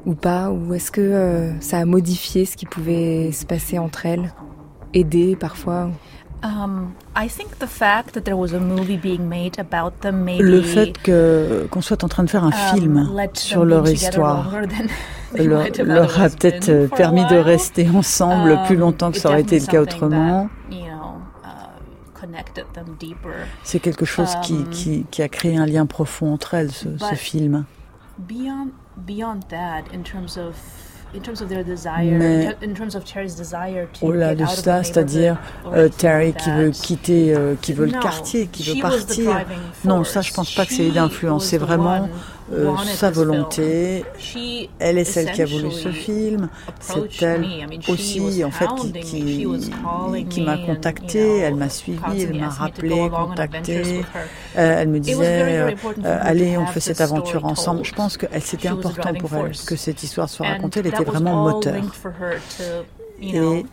[0.07, 4.07] ou pas Ou est-ce que euh, ça a modifié ce qui pouvait se passer entre
[4.07, 4.33] elles
[4.95, 5.91] Aider parfois
[10.39, 14.53] le fait que qu'on soit en train de faire un um, film sur leur histoire
[15.35, 19.59] leur, leur, a peut-être permis de rester ensemble um, plus longtemps que ça aurait été
[19.59, 20.49] le cas autrement.
[20.71, 20.75] Uh,
[23.65, 26.97] C'est quelque chose qui, um, qui, qui, a créé un lien profond entre elles, ce,
[26.99, 27.65] ce film.
[32.19, 32.57] Mais
[34.03, 35.37] au-delà de ça, c'est-à-dire
[35.73, 39.31] euh, Terry qui veut quitter, euh, qui veut le quartier, qui veut partir.
[39.85, 41.47] Non, ça, je pense pas que c'est d'influence.
[41.47, 42.09] C'est vraiment
[42.53, 44.05] euh, sa volonté.
[44.79, 46.49] Elle est celle qui a voulu ce film.
[46.81, 47.47] C'est elle
[47.89, 48.67] aussi, en fait,
[49.03, 49.47] qui,
[50.29, 51.39] qui, m'a contacté.
[51.39, 54.05] Elle m'a suivi, elle m'a rappelé, contacté.
[54.57, 57.85] Euh, elle me disait, euh, allez, on fait cette aventure ensemble.
[57.85, 60.81] Je pense que c'était important pour elle que cette histoire soit racontée.
[60.81, 61.83] Elle était vraiment moteur.
[63.21, 63.65] Et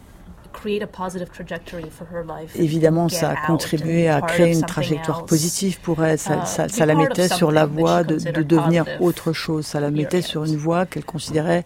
[2.55, 6.17] Évidemment, ça a contribué à créer une trajectoire positive pour elle.
[6.17, 9.65] Ça, uh, la mettait sur la voie de, devenir autre chose.
[9.65, 11.65] Ça la mettait sur une voie qu'elle considérait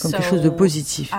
[0.00, 1.12] comme quelque chose de positif.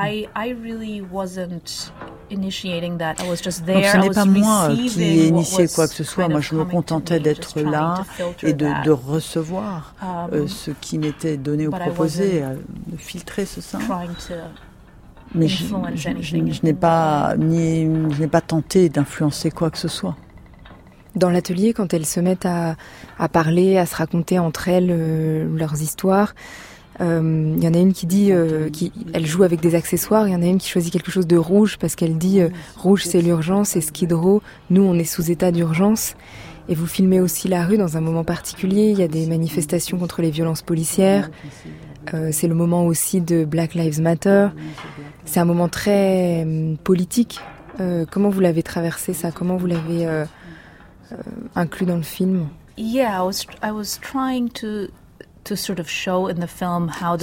[3.74, 6.28] Donc ce n'est pas moi qui ai initié quoi que ce soit.
[6.28, 8.06] Moi, je me contentais d'être là
[8.44, 12.56] et de, recevoir euh, um, ce qui m'était donné ou proposé, euh,
[12.88, 13.80] de filtrer ce sein
[15.36, 20.16] mais je, n'ai pas ni je n'ai pas tenté d'influencer quoi que ce soit.
[21.16, 22.76] Dans l'atelier, quand elles se mettent à,
[23.32, 26.36] parler, à se raconter entre elles euh, leurs histoires,
[27.00, 30.28] il euh, y en a une qui dit euh, qui elle joue avec des accessoires,
[30.28, 32.42] il y en a une qui choisit quelque chose de rouge parce qu'elle dit
[32.76, 36.16] rouge c'est l'urgence et Skid Row, nous on est sous état d'urgence.
[36.68, 39.98] Et vous filmez aussi la rue dans un moment particulier, il y a des manifestations
[39.98, 41.32] contre les violences policières.
[42.32, 44.48] C'est le moment aussi de Black Lives Matter.
[45.26, 47.40] C'est un moment très hum, politique.
[47.80, 49.32] Euh, comment vous l'avez traversé ça?
[49.32, 50.26] Comment vous l'avez euh,
[51.12, 51.16] euh,
[51.56, 52.48] inclus dans le film?
[52.78, 54.92] Yeah, I was I was trying to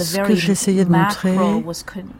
[0.03, 1.37] ce que j'essayais de montrer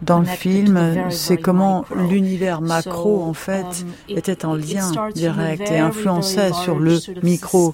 [0.02, 3.66] dans le film, c'est comment l'univers macro, en fait,
[4.10, 7.74] um, était en lien direct et influençait sur le micro.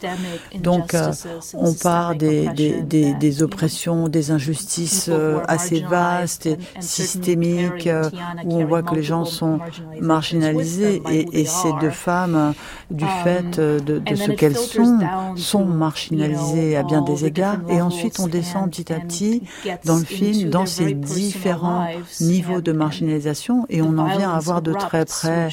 [0.60, 1.12] Donc, euh,
[1.54, 8.10] on part des, des, des, oppressions, des injustices euh, assez vastes et systémiques, euh,
[8.46, 9.60] où on voit que les gens sont
[10.00, 12.54] marginalisés et, et ces deux femmes,
[12.92, 15.00] du um, fait de, de ce qu'elles sont,
[15.36, 17.58] sont marginalisées à bien des égards.
[17.70, 19.44] Et ensuite, on descend petit à petit
[19.86, 21.88] dans le film dans ces différents
[22.22, 25.50] niveaux de marginalisation et on en vient à voir de très près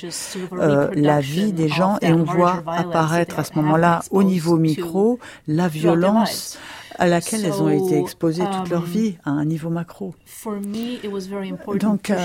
[0.53, 5.19] euh, la vie des gens et on voit apparaître à ce moment-là au niveau micro
[5.47, 6.59] la violence
[7.01, 10.15] à laquelle elles ont été exposées toute leur um, vie à un niveau macro.
[11.81, 12.17] Donc, euh,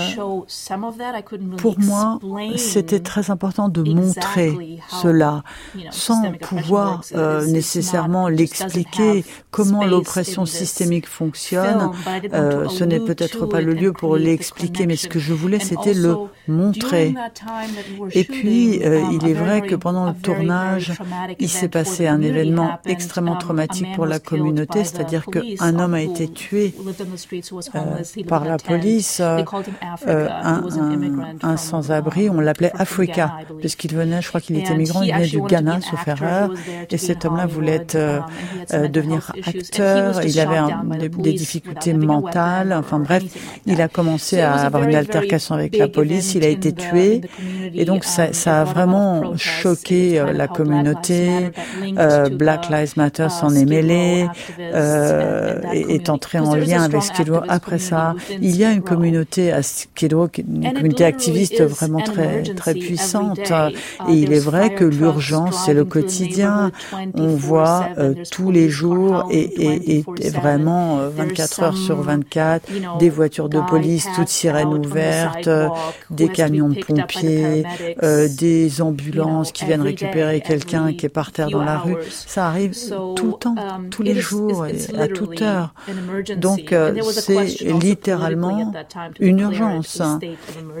[1.56, 2.18] pour moi,
[2.56, 5.42] c'était très important de montrer cela
[5.90, 11.90] sans pouvoir euh, nécessairement l'expliquer comment l'oppression systémique fonctionne.
[12.34, 15.94] Euh, ce n'est peut-être pas le lieu pour l'expliquer, mais ce que je voulais, c'était
[15.94, 16.16] le
[16.48, 17.14] montrer.
[18.12, 20.92] Et puis, il est vrai que pendant le tournage,
[21.38, 26.02] il s'est passé un événement extrêmement um, traumatique pour la communauté, c'est-à-dire qu'un homme a
[26.02, 26.74] été tué
[27.74, 29.42] euh, par la police, euh,
[30.28, 30.62] un,
[31.42, 35.40] un sans-abri, on l'appelait Africa, puisqu'il venait, je crois qu'il était migrant, il venait du
[35.40, 36.50] Ghana, sauf erreur,
[36.90, 38.24] et cet homme-là voulait um,
[38.72, 40.60] euh, devenir acteur, il avait
[41.18, 43.24] des, difficultés mentales, enfin bref,
[43.66, 47.20] il a commencé à avoir une altercation avec la police, il a été tué,
[47.74, 51.50] et donc ça, ça a vraiment choqué la communauté,
[52.32, 54.26] Black Lives Matter s'en est mêlé,
[54.60, 57.40] euh, est entré en lien avec Skidrow.
[57.48, 62.74] Après ça, il y a une communauté à Skidrow, une communauté activiste vraiment très très
[62.74, 63.38] puissante.
[64.08, 66.70] Et il est vrai que l'urgence, c'est le quotidien.
[67.14, 73.10] On voit euh, tous les jours et, et, vraiment 24 euh, heures sur 24 des
[73.10, 75.48] voitures de police, toutes sirènes ouvertes,
[76.10, 77.64] des camions de pompiers,
[78.02, 81.96] euh, des ambulances qui viennent récupérer quelqu'un qui est par terre dans la rue.
[82.10, 82.74] Ça arrive
[83.16, 84.35] tout le temps, um, tous les jours,
[84.66, 85.74] et à toute heure.
[86.36, 88.72] Donc euh, c'est littéralement
[89.20, 90.02] une urgence.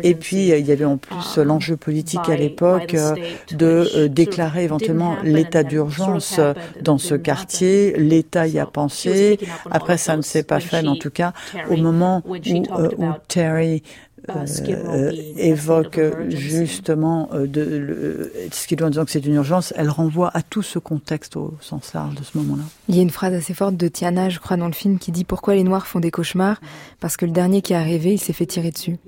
[0.02, 3.14] Et puis il y avait en plus um, l'enjeu politique à l'époque euh,
[3.52, 6.40] de euh, déclarer éventuellement l'état d'urgence
[6.82, 7.94] dans ce quartier.
[7.96, 9.38] L'État y a pensé.
[9.70, 11.32] Après, ça ne s'est pas fait, mais en tout cas,
[11.70, 13.82] au moment où, où Terry
[14.30, 20.42] euh, évoque justement de, ce qui doit dire que c'est une urgence, elle renvoie à
[20.42, 22.64] tout ce contexte au sens large de ce moment-là.
[22.88, 25.12] Il y a une phrase assez forte de Tiana, je crois, dans le film, qui
[25.12, 26.60] dit Pourquoi les Noirs font des cauchemars?
[27.00, 28.98] Parce que le dernier qui est arrivé, il s'est fait tirer dessus.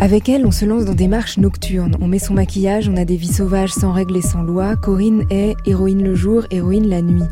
[0.00, 1.96] Avec elle, on se lance dans des marches nocturnes.
[2.00, 4.76] On met son maquillage, on a des vies sauvages sans règles et sans loi.
[4.76, 7.24] Corinne est héroïne le jour, héroïne la nuit.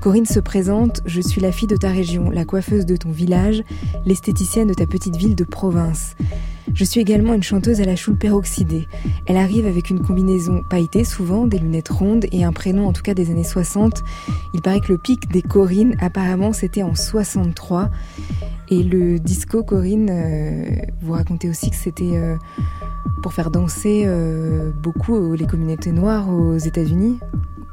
[0.00, 3.62] Corinne se présente Je suis la fille de ta région, la coiffeuse de ton village,
[4.06, 6.16] l'esthéticienne de ta petite ville de province.
[6.72, 8.88] Je suis également une chanteuse à la choule peroxydée.
[9.26, 13.02] Elle arrive avec une combinaison pailletée souvent, des lunettes rondes et un prénom en tout
[13.02, 14.02] cas des années 60.
[14.54, 17.90] Il paraît que le pic des Corinne, apparemment, c'était en 63.
[18.70, 20.64] Et le disco, Corinne, euh,
[21.02, 22.36] vous racontez aussi que c'était euh,
[23.22, 27.18] pour faire danser euh, beaucoup les communautés noires aux États-Unis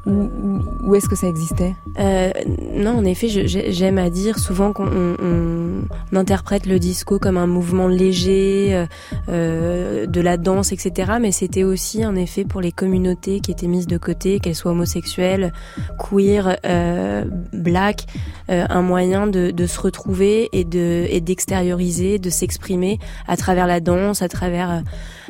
[0.05, 1.75] où, est-ce que ça existait?
[1.99, 2.31] Euh,
[2.75, 7.87] Non, en effet, j'aime à dire souvent qu'on on, interprète le disco comme un mouvement
[7.87, 8.85] léger, euh,
[9.29, 11.13] euh, de la danse, etc.
[11.21, 14.71] Mais c'était aussi, en effet, pour les communautés qui étaient mises de côté, qu'elles soient
[14.71, 15.53] homosexuelles,
[15.99, 18.05] queer, euh, black,
[18.49, 23.79] euh, un moyen de, de, se retrouver et de d'extérioriser, de s'exprimer à travers la
[23.79, 24.83] danse, à travers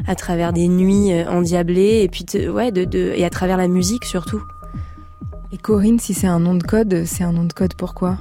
[0.07, 4.05] à travers des nuits endiablées et puis ouais, de, de et à travers la musique
[4.05, 4.41] surtout.
[5.53, 8.17] Et Corinne, si c'est un nom de code, c'est un nom de code pourquoi?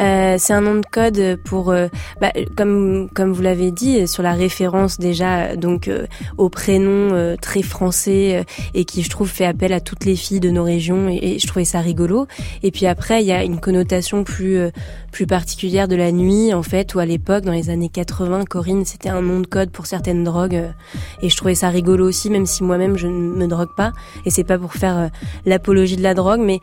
[0.00, 1.88] Euh, c'est un nom de code pour, euh,
[2.20, 6.06] bah, comme comme vous l'avez dit, sur la référence déjà donc euh,
[6.38, 10.40] au prénom euh, très français et qui je trouve fait appel à toutes les filles
[10.40, 12.26] de nos régions et, je trouvais ça rigolo.
[12.62, 14.58] Et puis après il y a une connotation plus
[15.12, 18.84] plus particulière de la nuit en fait où à l'époque dans les années 80 Corinne
[18.84, 20.70] c'était un nom de code pour certaines drogues
[21.22, 23.92] et je trouvais ça rigolo aussi même si moi-même je ne me drogue pas
[24.24, 25.10] et c'est pas pour faire
[25.46, 26.60] l'apologie de la drogue mais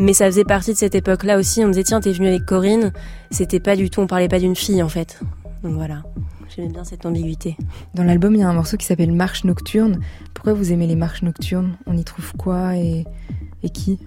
[0.00, 1.62] mais ça faisait partie de cette époque-là aussi.
[1.64, 2.92] On disait tiens, t'es venu avec Corinne.
[3.30, 5.20] C'était pas du tout, on parlait pas d'une fille en fait.
[5.62, 6.02] Donc voilà.
[6.56, 7.56] J'aime bien cette ambiguïté.
[7.94, 10.00] Dans l'album, il y a un morceau qui s'appelle Marche nocturne.
[10.34, 11.76] Pourquoi vous aimez les marches nocturnes?
[11.86, 13.04] On y trouve quoi et,
[13.62, 14.00] et qui?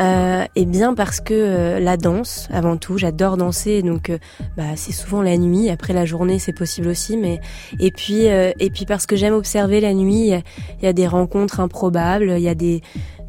[0.00, 4.18] Euh, Eh bien parce que euh, la danse, avant tout, j'adore danser, donc euh,
[4.56, 5.68] bah, c'est souvent la nuit.
[5.68, 7.40] Après la journée, c'est possible aussi, mais
[7.80, 10.28] et puis et puis parce que j'aime observer la nuit.
[10.28, 12.82] Il y, a des rencontres improbables, il y a des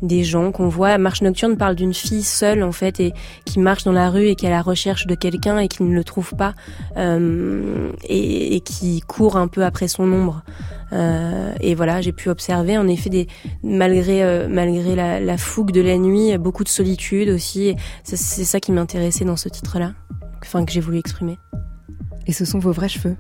[0.04, 0.98] des gens qu'on voit.
[0.98, 3.14] Marche nocturne parle d'une fille seule en fait et
[3.46, 5.82] qui marche dans la rue et qui est à la recherche de quelqu'un et qui
[5.82, 6.54] ne le trouve pas
[6.98, 10.44] euh, et, et, qui court un peu après son ombre.
[10.92, 13.28] Euh, et voilà, j'ai pu observer en effet des
[13.64, 17.76] malgré euh, malgré la, la, fougue de la nuit, beaucoup de solitude aussi.
[18.04, 19.94] C'est ça qui m'intéressait dans ce titre-là,
[20.42, 21.40] enfin que j'ai voulu exprimer.
[22.28, 23.16] Et ce sont vos vrais cheveux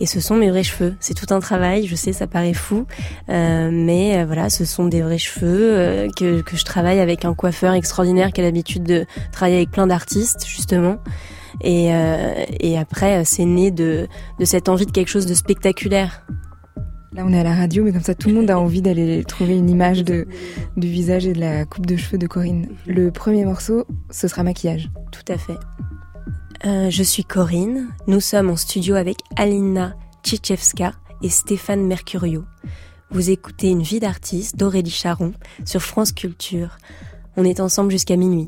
[0.00, 0.94] Et ce sont mes vrais cheveux.
[1.00, 2.86] C'est tout un travail, je sais, ça paraît fou,
[3.28, 7.24] euh, mais euh, voilà, ce sont des vrais cheveux euh, que, que je travaille avec
[7.24, 10.98] un coiffeur extraordinaire qui a l'habitude de travailler avec plein d'artistes, justement.
[11.62, 11.88] Et,
[12.60, 16.26] et après, c'est né de, de cette envie de quelque chose de spectaculaire.
[17.14, 19.24] Là, on est à la radio, mais comme ça, tout le monde a envie d'aller
[19.24, 20.28] trouver une image de,
[20.76, 22.68] du visage et de la coupe de cheveux de Corinne.
[22.86, 24.90] Le premier morceau, ce sera maquillage.
[25.12, 25.56] Tout à fait.
[26.64, 27.88] Euh, je suis Corinne.
[28.06, 30.92] Nous sommes en studio avec Alina Tchitchevska
[31.22, 32.44] et Stéphane Mercurio.
[33.10, 35.32] Vous écoutez Une vie d'artiste d'Aurélie Charon
[35.64, 36.78] sur France Culture.
[37.36, 38.46] On est ensemble jusqu'à minuit.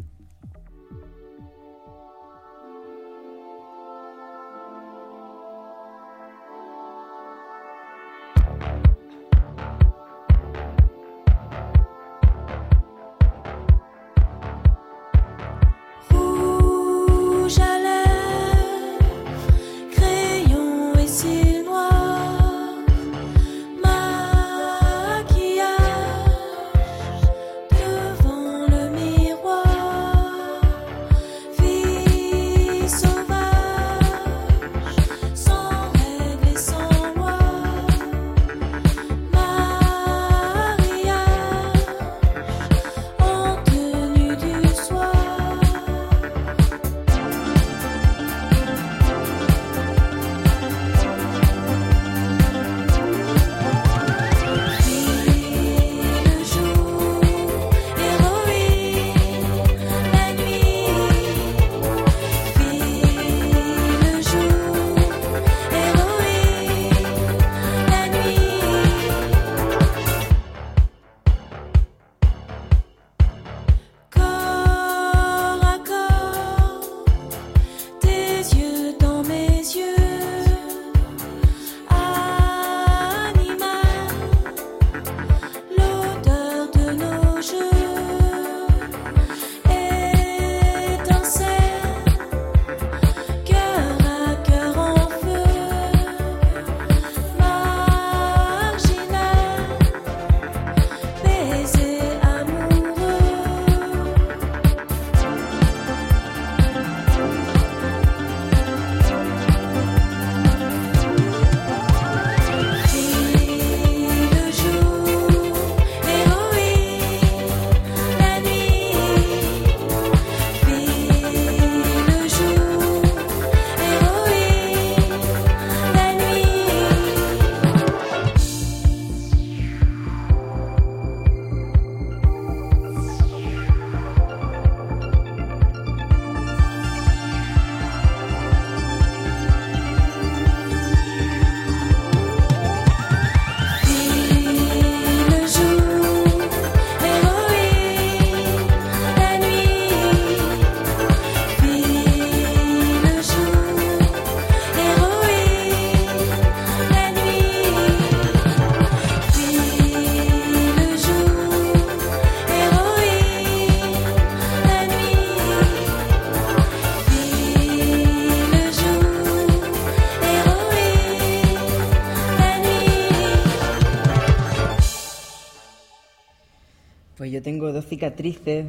[177.86, 178.66] Cicatrices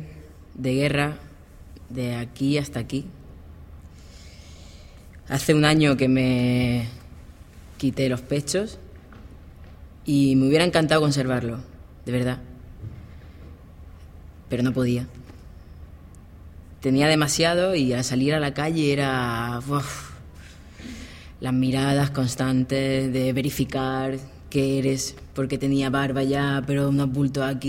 [0.56, 1.18] de guerra
[1.90, 3.06] de aquí hasta aquí.
[5.28, 6.88] Hace un año que me
[7.78, 8.80] quité los pechos
[10.06, 11.60] y me hubiera encantado conservarlo,
[12.06, 12.40] de verdad.
[14.50, 15.08] Pero no podía.
[16.82, 19.60] Tenía demasiado y al salir a la calle era
[21.42, 24.18] las miradas constantes de verificar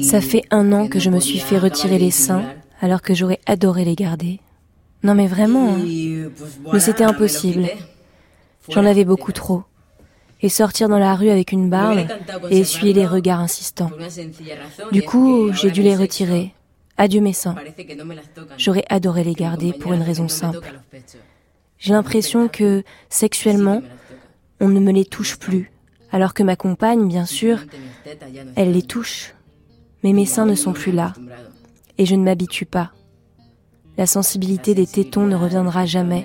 [0.03, 2.45] Ça fait un an que je me suis fait retirer les seins
[2.81, 4.41] alors que j'aurais adoré les garder.
[5.03, 5.75] Non mais vraiment.
[5.75, 6.31] Hein.
[6.73, 7.69] Mais c'était impossible.
[8.69, 9.65] J'en avais beaucoup trop.
[10.43, 12.07] Et sortir dans la rue avec une barbe
[12.51, 13.91] et essuyer les regards insistants.
[14.91, 16.55] Du coup, j'ai dû les retirer.
[16.97, 17.57] Adieu mes seins.
[18.57, 20.81] J'aurais adoré les garder pour une raison simple.
[21.79, 23.83] J'ai l'impression que, sexuellement,
[24.61, 25.71] on ne me les touche plus
[26.13, 27.59] alors que ma compagne, bien sûr,
[28.57, 29.35] elle les touche.
[30.03, 31.13] Mais mes seins ne sont plus là,
[31.99, 32.93] et je ne m'habitue pas.
[33.99, 36.25] La sensibilité des tétons ne reviendra jamais.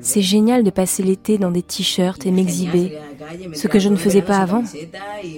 [0.00, 2.98] C'est génial de passer l'été dans des t-shirts et m'exhiber,
[3.52, 4.62] ce que je ne faisais pas avant.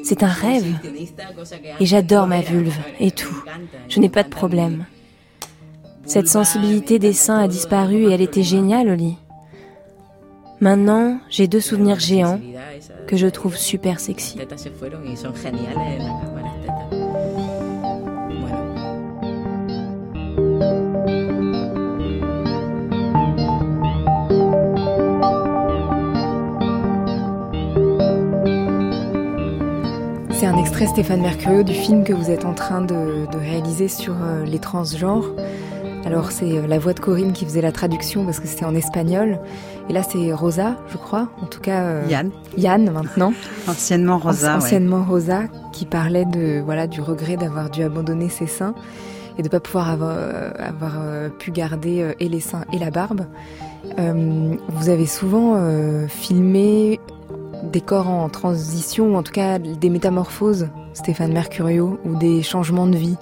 [0.05, 0.75] C'est un rêve.
[1.81, 3.43] Et j'adore ma vulve et tout.
[3.89, 4.85] Je n'ai pas de problème.
[6.05, 9.17] Cette sensibilité des seins a disparu et elle était géniale au lit.
[10.61, 12.41] Maintenant, j'ai deux souvenirs géants
[13.07, 14.39] que je trouve super sexy.
[30.39, 34.15] C'est un extrait Stéphane Mercurio du film que vous êtes en train de, réaliser sur
[34.23, 35.35] euh, les transgenres.
[36.07, 38.77] Alors c'est euh, la voix de Corinne qui faisait la traduction parce que c'était en
[38.77, 39.41] espagnol.
[39.91, 41.83] Et là c'est Rosa, je crois, en tout cas.
[41.83, 42.31] Euh, Yann.
[42.57, 43.33] Yann maintenant.
[43.67, 44.57] anciennement Rosa.
[44.57, 45.43] anciennement Rosa,
[45.73, 48.75] qui parlait de voilà du regret d'avoir dû abandonner ses seins
[49.37, 50.17] et de ne pas pouvoir avoir,
[50.59, 50.95] avoir
[51.39, 53.27] pu garder et les seins et la barbe.
[53.99, 55.61] vous avez souvent
[56.09, 56.99] filmé
[57.63, 62.87] des corps en transition, ou en tout cas des métamorphoses, Stéphane Mercurio, ou des changements
[62.87, 63.19] de vie?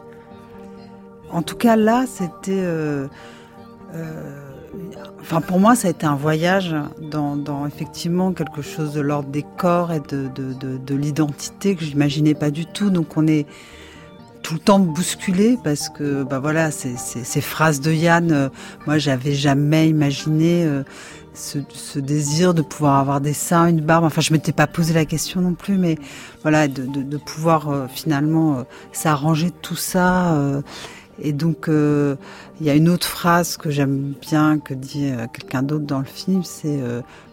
[1.35, 2.53] En tout cas, là, c'était.
[2.53, 3.09] Euh,
[3.95, 4.41] euh,
[5.20, 6.74] enfin, pour moi, ça a été un voyage
[7.11, 12.51] dans, effectivement quelque chose de l'ordre des corps et de, de, l'identité que j'imaginais pas
[12.51, 12.89] du tout.
[12.89, 13.47] Donc, on est
[14.43, 18.49] tout le temps bousculé parce que, bah voilà, ces, phrases de Yann, euh,
[18.87, 20.64] moi, j'avais jamais imaginé
[21.35, 24.05] ce, désir de pouvoir avoir des seins, une barbe.
[24.05, 25.99] Enfin, je m'étais pas posé la question non plus, mais
[26.43, 28.62] voilà, de, pouvoir euh, finalement euh,
[28.93, 30.37] s'arranger tout ça.
[31.19, 31.23] Euh.
[31.23, 35.85] et donc, il y a une autre phrase que j'aime bien que dit quelqu'un d'autre
[35.85, 36.81] dans le film, c'est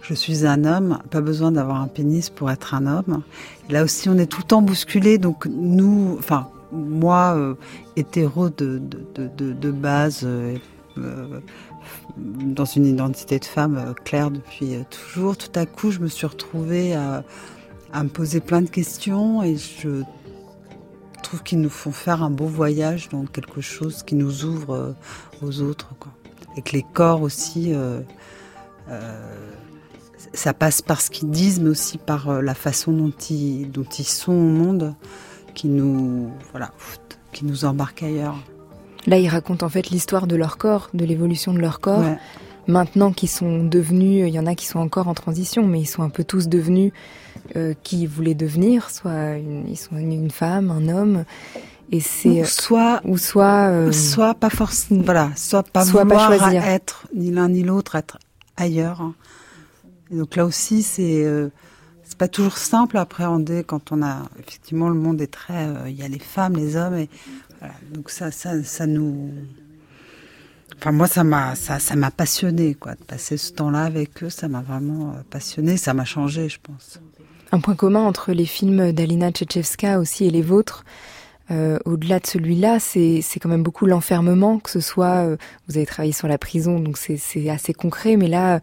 [0.01, 3.21] je suis un homme, pas besoin d'avoir un pénis pour être un homme.
[3.69, 5.17] là aussi, on est tout le temps bousculé.
[5.17, 7.55] Donc nous, enfin moi,
[7.95, 8.81] hétéro de,
[9.15, 10.25] de, de, de base
[12.17, 15.37] dans une identité de femme euh, claire depuis euh, toujours.
[15.37, 17.23] Tout à coup, je me suis retrouvée à,
[17.93, 20.03] me poser plein de questions et je
[21.21, 24.93] trouve qu'ils nous font faire un beau voyage dans quelque chose qui nous ouvre euh,
[25.41, 25.89] aux autres.
[26.57, 27.73] Et que les corps aussi,
[30.33, 34.03] ça passe par ce qu'ils disent, mais aussi par la façon dont ils, dont ils
[34.03, 34.93] sont au monde,
[35.53, 36.71] qui nous, voilà,
[37.31, 38.37] qui nous embarque ailleurs.
[39.07, 42.03] Là, ils racontent en fait l'histoire de leur corps, de l'évolution de leur corps.
[42.67, 45.87] Maintenant qu'ils sont devenus, il y en a qui sont encore en transition, mais ils
[45.87, 46.91] sont un peu tous devenus
[47.55, 51.25] euh, qui voulaient devenir, soit ils sont une femme, un homme,
[51.91, 56.37] et c'est soit ou soit euh, soit pas forcément, voilà, soit pas soit vouloir pas
[56.37, 56.63] choisir.
[56.63, 58.19] être ni l'un ni l'autre, être
[58.57, 59.11] ailleurs.
[60.11, 61.49] Et donc là aussi, c'est euh,
[62.03, 65.95] c'est pas toujours simple à appréhender quand on a effectivement le monde est très, il
[65.95, 67.09] y a les femmes, les hommes et
[67.93, 69.31] donc ça, ça, ça nous.
[70.81, 74.31] Enfin moi ça m'a ça ça m'a passionné quoi de passer ce temps-là avec eux
[74.31, 76.99] ça m'a vraiment euh, passionné ça m'a changé je pense.
[77.51, 80.83] Un point commun entre les films d'Alina Tchetchevska aussi et les vôtres,
[81.51, 85.35] euh, au-delà de celui-là, c'est quand même beaucoup l'enfermement, que ce soit, euh,
[85.67, 88.61] vous avez travaillé sur la prison, donc c'est assez concret, mais là,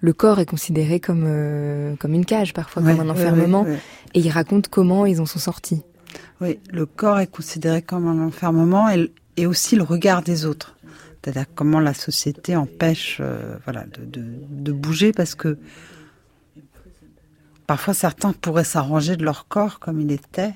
[0.00, 1.28] le corps est considéré comme,
[2.00, 3.66] comme une cage, parfois comme un enfermement,
[4.14, 5.82] et ils racontent comment ils en sont sortis.
[6.40, 10.76] Oui, le corps est considéré comme un enfermement et, aussi le regard des autres.
[11.22, 15.58] C'est-à-dire comment la société empêche euh, voilà, de, bouger parce que
[17.66, 20.54] parfois certains pourraient s'arranger de leur corps comme il était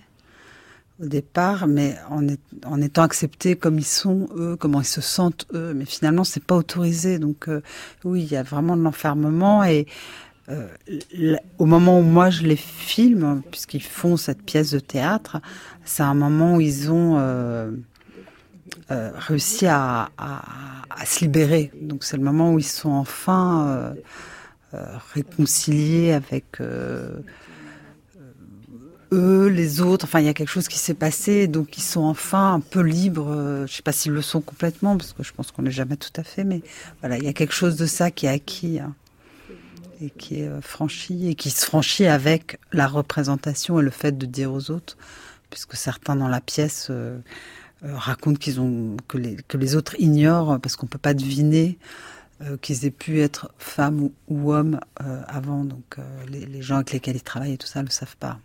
[1.03, 2.25] au départ, mais en,
[2.65, 5.75] en, étant acceptés comme ils sont eux, comment ils se sentent eux.
[5.75, 7.19] Mais finalement, c'est pas autorisé.
[7.19, 7.62] Donc euh,
[8.05, 9.87] oui, il y a vraiment de l'enfermement et
[10.51, 10.69] euh,
[11.59, 15.41] au moment où moi je les filme, puisqu'ils font cette pièce de théâtre,
[15.85, 17.19] c'est un moment où ils ont
[18.91, 20.11] euh, euh, réussi à,
[21.05, 21.71] se libérer.
[21.81, 23.95] Donc c'est le moment où ils sont enfin
[25.15, 27.23] réconciliés avec eux,
[29.47, 30.05] les autres.
[30.05, 32.81] Enfin, il y a quelque chose qui s'est passé, donc ils sont enfin un peu
[32.81, 33.65] libres.
[33.67, 36.12] je sais pas s'ils le sont complètement, parce que je pense qu'on n'est jamais tout
[36.17, 36.62] à fait, mais
[37.01, 38.81] voilà, il y a quelque chose de ça qui est acquis.
[38.81, 38.95] Hein
[40.01, 44.17] et qui est euh, franchi et qui se franchit avec la représentation et le fait
[44.17, 44.97] de dire aux autres,
[45.51, 47.19] puisque certains dans la pièce euh, euh,
[47.85, 51.78] racontent qu'ils ont que les, que les autres ignorent parce qu'on peut pas deviner
[52.61, 55.64] qu'ils aient pu être femmes ou, hommes avant.
[55.64, 55.97] Donc
[56.28, 58.39] les, gens avec lesquels ils travaillent et tout ça ne le savent pas.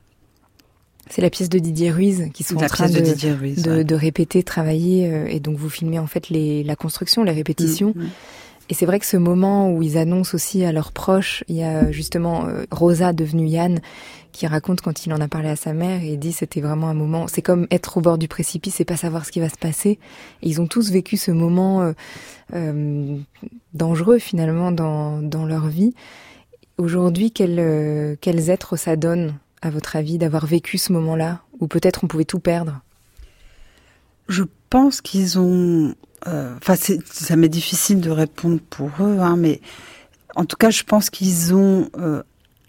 [1.09, 5.39] C'est la pièce de Didier Ruiz qui sont en train de, de, répéter, travailler, et
[5.39, 7.93] donc vous filmez en fait les, la construction, les répétitions.
[7.95, 8.09] Mm, mm.
[8.69, 11.63] Et c'est vrai que ce moment où ils annoncent aussi à leurs proches, il y
[11.63, 13.79] a justement euh, Rosa devenue Yann
[14.31, 16.93] qui raconte quand il en a parlé à sa mère et dit c'était vraiment un
[16.93, 19.57] moment, c'est comme être au bord du précipice et pas savoir ce qui va se
[19.57, 19.97] passer.
[20.43, 21.93] Ils ont tous vécu ce moment euh,
[22.53, 23.17] euh
[23.73, 25.93] dangereux finalement dans, dans leur vie.
[26.77, 31.41] Aujourd'hui, quel, euh, quels êtres ça donne à votre avis d'avoir vécu ce moment-là?
[31.59, 32.81] Ou peut-être on pouvait tout perdre?
[34.29, 35.95] Je pense qu'ils ont euh,
[36.25, 39.61] enfin, ça m'est difficile de répondre pour eux, hein, mais
[40.35, 41.89] en tout cas, je pense qu'ils ont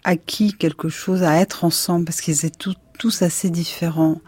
[0.03, 4.21] acquis quelque chose à être ensemble parce qu'ils étaient tous assez différents.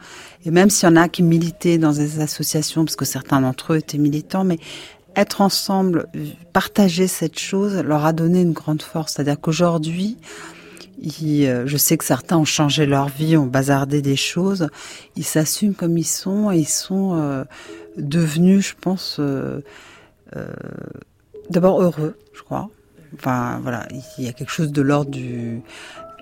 [0.45, 3.74] Et même s'il y en a qui militaient dans des associations, parce que certains d'entre
[3.74, 4.59] eux étaient militants, mais
[5.15, 6.07] être ensemble,
[6.53, 9.13] partager cette chose leur a donné une grande force.
[9.13, 10.17] C'est-à-dire qu'aujourd'hui,
[11.24, 14.69] euh, je sais que certains ont changé leur vie, ont bazardé des choses.
[15.15, 17.43] Ils s'assument comme ils sont et ils sont euh,
[17.97, 19.61] devenus, je pense, euh,
[21.49, 22.69] d'abord heureux, je crois.
[23.15, 23.87] Enfin, voilà,
[24.17, 25.61] il y a quelque chose de l'ordre du.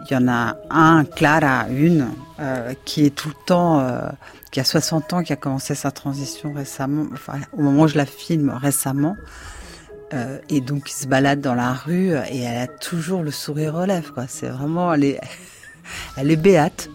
[0.09, 2.07] Il y en a un, Clara, une,
[2.85, 3.85] qui est tout le temps,
[4.51, 7.97] qui a 60 ans, qui a commencé sa transition récemment, enfin, au moment où je
[7.97, 9.15] la filme récemment.
[10.13, 13.85] Euh, et donc, il se balade dans la rue et elle a toujours le sourire
[13.85, 14.13] lèvres.
[14.13, 14.25] Quoi.
[14.27, 15.21] C'est vraiment, elle est,
[16.17, 16.89] elle est béate.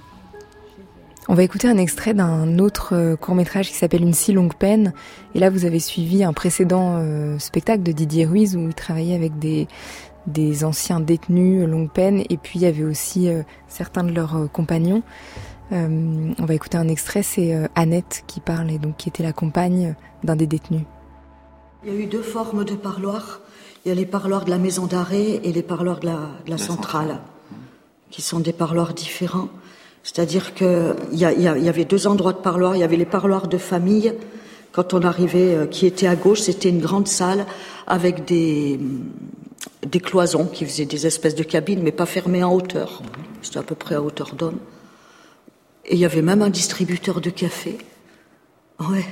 [1.29, 4.55] On va écouter un extrait d'un autre euh, court métrage qui s'appelle Une si longue
[4.55, 4.93] peine.
[5.35, 9.16] Et là, vous avez suivi un précédent euh, spectacle de Didier Ruiz où il travaillait
[9.16, 9.66] avec des,
[10.29, 13.29] des anciens détenus longue peine et puis il y avait aussi
[13.66, 15.03] certains de leurs compagnons.
[15.70, 19.95] on va écouter un extrait, c'est Annette qui parle et donc qui était la compagne
[20.24, 20.83] d'un des détenus.
[21.85, 23.41] Il y a eu deux formes de parloirs.
[23.85, 26.09] Il y a les parloirs de la maison d'arrêt et les parloirs de
[26.49, 27.20] la, centrale,
[28.11, 29.49] qui sont des parloirs différents.
[30.07, 32.77] C'est-à-dire qu'il y, y, avait deux endroits de parloirs.
[32.77, 34.15] Il y avait les parloirs de famille.
[34.71, 37.45] Quand on arrivait, euh, qui était à gauche, c'était une grande salle
[37.89, 38.79] avec des,
[39.85, 43.03] des cloisons qui faisaient des espèces de cabines, mais pas fermées en hauteur.
[43.43, 44.61] C'était à peu près à hauteur d'homme.
[45.87, 47.77] Et il y avait même un distributeur de café.
[48.79, 49.05] Ouais,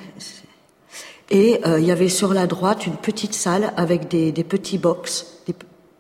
[1.30, 5.38] et euh, il y avait sur la droite une petite salle avec des, petits box.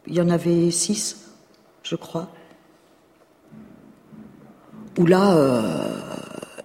[0.06, 1.16] il y en avait six,
[1.82, 2.28] je crois.
[4.98, 5.62] Où là, euh,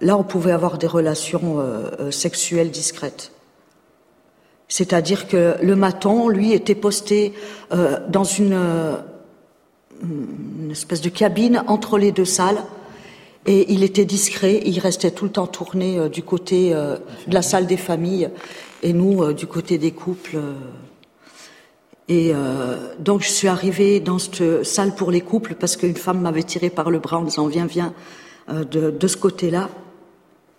[0.00, 3.32] là, on pouvait avoir des relations euh, sexuelles discrètes.
[4.68, 7.32] C'est-à-dire que le maton, lui, était posté
[8.08, 8.56] dans une,
[10.70, 12.62] espèce de cabine entre les deux salles
[13.46, 17.34] et il était discret, il restait tout le temps tourné euh, du côté euh, de
[17.34, 18.28] la salle des familles
[18.82, 20.38] et nous euh, du côté des couples.
[22.10, 22.32] Et
[22.98, 26.68] donc je suis arrivée dans cette salle pour les couples parce qu'une femme m'avait tiré
[26.68, 27.94] par le bras en disant viens viens
[28.48, 29.70] de, de, ce côté-là.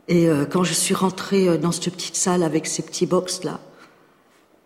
[0.07, 3.59] Et quand je suis rentrée dans cette petite salle avec ces petits box là,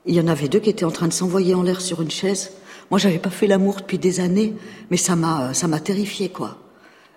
[0.06, 2.12] il y en avait deux qui étaient en train de s'envoyer en l'air sur une
[2.12, 2.52] chaise.
[2.92, 4.54] Moi j'avais pas fait l'amour depuis des années,
[4.92, 6.60] mais ça m'a ça m'a terrifiée quoi.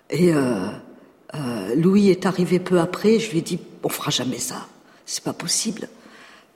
[0.09, 3.19] Et euh, Louis est arrivé peu après.
[3.19, 4.67] Je lui ai dit on fera jamais ça.
[5.05, 5.89] C'est pas possible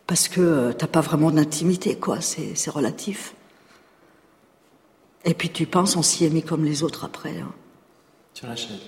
[0.07, 2.21] parce que euh, t'as pas vraiment d'intimité, quoi.
[2.21, 3.35] C'est relatif.
[5.25, 7.39] Et puis tu penses, on s'y est mis comme les autres après.
[7.39, 7.53] Hein.
[8.35, 8.81] Sur la chaise.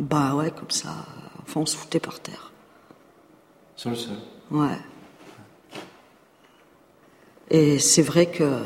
[0.00, 1.06] Bah ouais, comme ça.
[1.42, 2.52] Enfin, on se foutait par terre.
[3.76, 4.16] Sur le sol.
[4.50, 4.78] Ouais.
[7.50, 8.62] Et c'est vrai que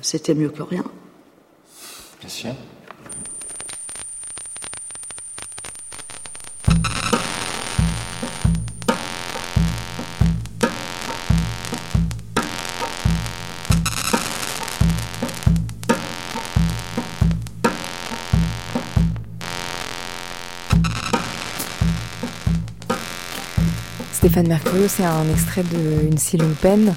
[0.00, 0.84] c'était mieux que rien.
[2.20, 2.54] Bien sûr.
[24.30, 26.94] Stéphane Mercurio, c'est un extrait d'une si longue peine.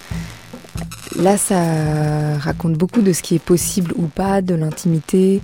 [1.15, 5.41] Là, ça raconte beaucoup de ce qui est possible ou pas, de l'intimité,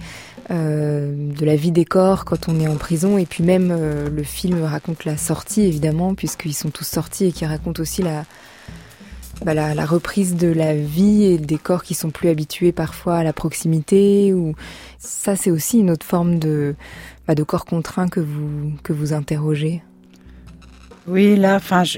[0.51, 3.17] euh, de la vie des corps quand on est en prison.
[3.17, 7.31] Et puis même, euh, le film raconte la sortie, évidemment, puisqu'ils sont tous sortis et
[7.31, 12.11] qui raconte aussi bah, la, la, reprise de la vie et des corps qui sont
[12.11, 14.31] plus habitués parfois à la proximité.
[14.31, 14.53] Ou
[14.99, 16.75] ça, c'est aussi une autre forme de,
[17.27, 19.81] bah, de corps contraint que vous, que vous interrogez.
[21.09, 21.97] Oui, là, enfin, je,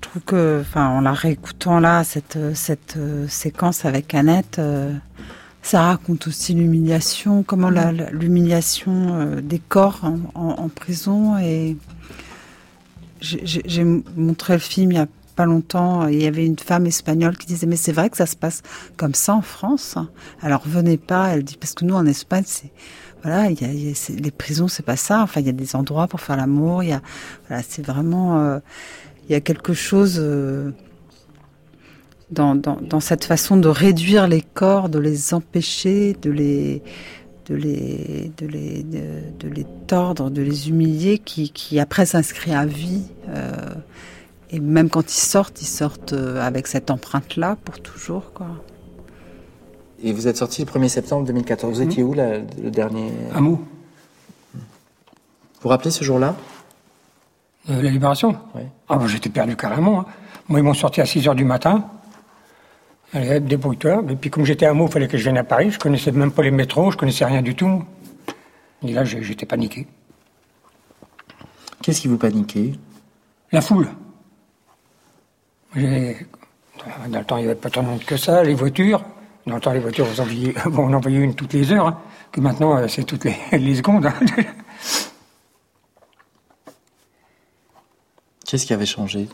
[0.00, 4.94] trouve que, enfin, en la réécoutant là, cette cette euh, séquence avec Annette, euh,
[5.60, 7.68] ça raconte aussi l'humiliation, comment
[8.10, 10.00] l'humiliation euh, des corps
[10.34, 11.36] en, prison.
[11.38, 11.76] Et
[13.20, 13.84] j'ai
[14.16, 16.08] montré le film il y a pas longtemps.
[16.08, 18.62] Il y avait une femme espagnole qui disait mais c'est vrai que ça se passe
[18.96, 19.98] comme ça en France.
[20.40, 21.28] Alors venez pas.
[21.34, 22.72] Elle dit parce que nous en Espagne c'est
[23.22, 25.22] voilà, les prisons, c'est pas ça.
[25.22, 26.82] Enfin, il y a des endroits pour faire l'amour.
[26.82, 27.02] Il y a,
[27.48, 28.58] voilà, c'est vraiment, euh,
[29.28, 30.70] il y a quelque chose euh,
[32.30, 36.82] dans, dans, cette façon de réduire les corps, de les empêcher, de les,
[37.46, 42.66] de les, de les, de, les tordre, de les humilier, qui, qui après s'inscrit à
[42.66, 43.02] vie.
[43.28, 43.74] Euh,
[44.50, 48.48] et même quand ils sortent, ils sortent avec cette empreinte-là pour toujours, quoi.
[50.02, 51.74] Et vous êtes sorti le 1er septembre 2014.
[51.74, 53.56] Vous étiez où là, le dernier À Mou.
[54.54, 54.60] Vous
[55.62, 56.36] vous rappelez ce jour-là?
[57.68, 58.36] Euh, La libération?
[58.54, 58.62] Oui.
[58.88, 60.00] Ah, bah, j'étais perdu carrément.
[60.00, 60.06] Hein.
[60.48, 61.84] Moi, ils m'ont sorti à 6 h du matin.
[63.12, 64.04] Allez, débrouille-toi.
[64.08, 65.70] Et puis comme j'étais à Meaux, il fallait que je vienne à Paris.
[65.72, 67.82] Je connaissais même pas les métros, je connaissais rien du tout.
[68.82, 69.86] Et là, j'étais paniqué.
[71.82, 72.72] Qu'est-ce qui vous paniquait?
[73.50, 73.88] La foule.
[75.74, 75.80] Dans
[77.18, 79.02] le temps, il n'y avait pas tant de monde que ça, les voitures.
[79.48, 81.98] Le temps, les voitures, vous envoyez, on en une toutes les heures, hein.
[82.32, 84.06] que maintenant, euh, c'est toutes les, secondes.
[84.06, 84.14] Hein.
[88.44, 89.28] Qu'est-ce qui avait changé?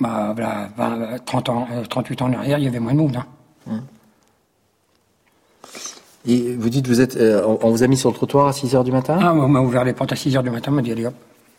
[0.00, 3.16] Bah, voilà, 30 ans, 38 euh, ans en arrière, il y avait moins de monde.
[3.16, 3.26] Hein.
[3.66, 3.82] Hum.
[6.26, 8.74] Et vous dites, vous êtes, euh, on vous a mis sur le trottoir à 6
[8.74, 9.18] h du matin?
[9.20, 11.06] Ah, on m'a ouvert les portes à 6 h du matin, on m'a dit, allez
[11.06, 11.14] hop,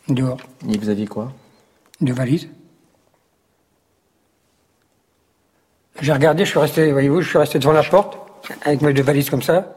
[0.07, 0.37] dehors.
[0.69, 1.33] Et vous aviez quoi?
[2.01, 2.49] Deux valises.
[6.01, 8.17] J'ai regardé, je suis resté, voyez-vous, je suis resté devant la porte,
[8.63, 9.73] avec mes deux valises comme ça.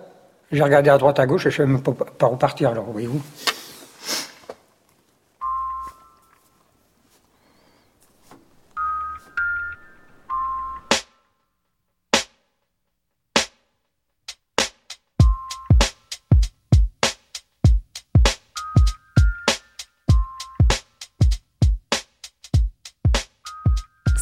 [0.53, 2.85] J'ai regardé à droite, à gauche, et je ne sais même pas où partir, alors,
[2.85, 3.21] voyez-vous.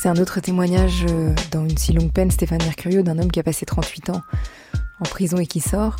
[0.00, 3.38] C'est un autre témoignage euh, dans une si longue peine, Stéphane Mercurio, d'un homme qui
[3.38, 4.22] a passé 38 ans
[4.98, 5.96] en prison et qui sort.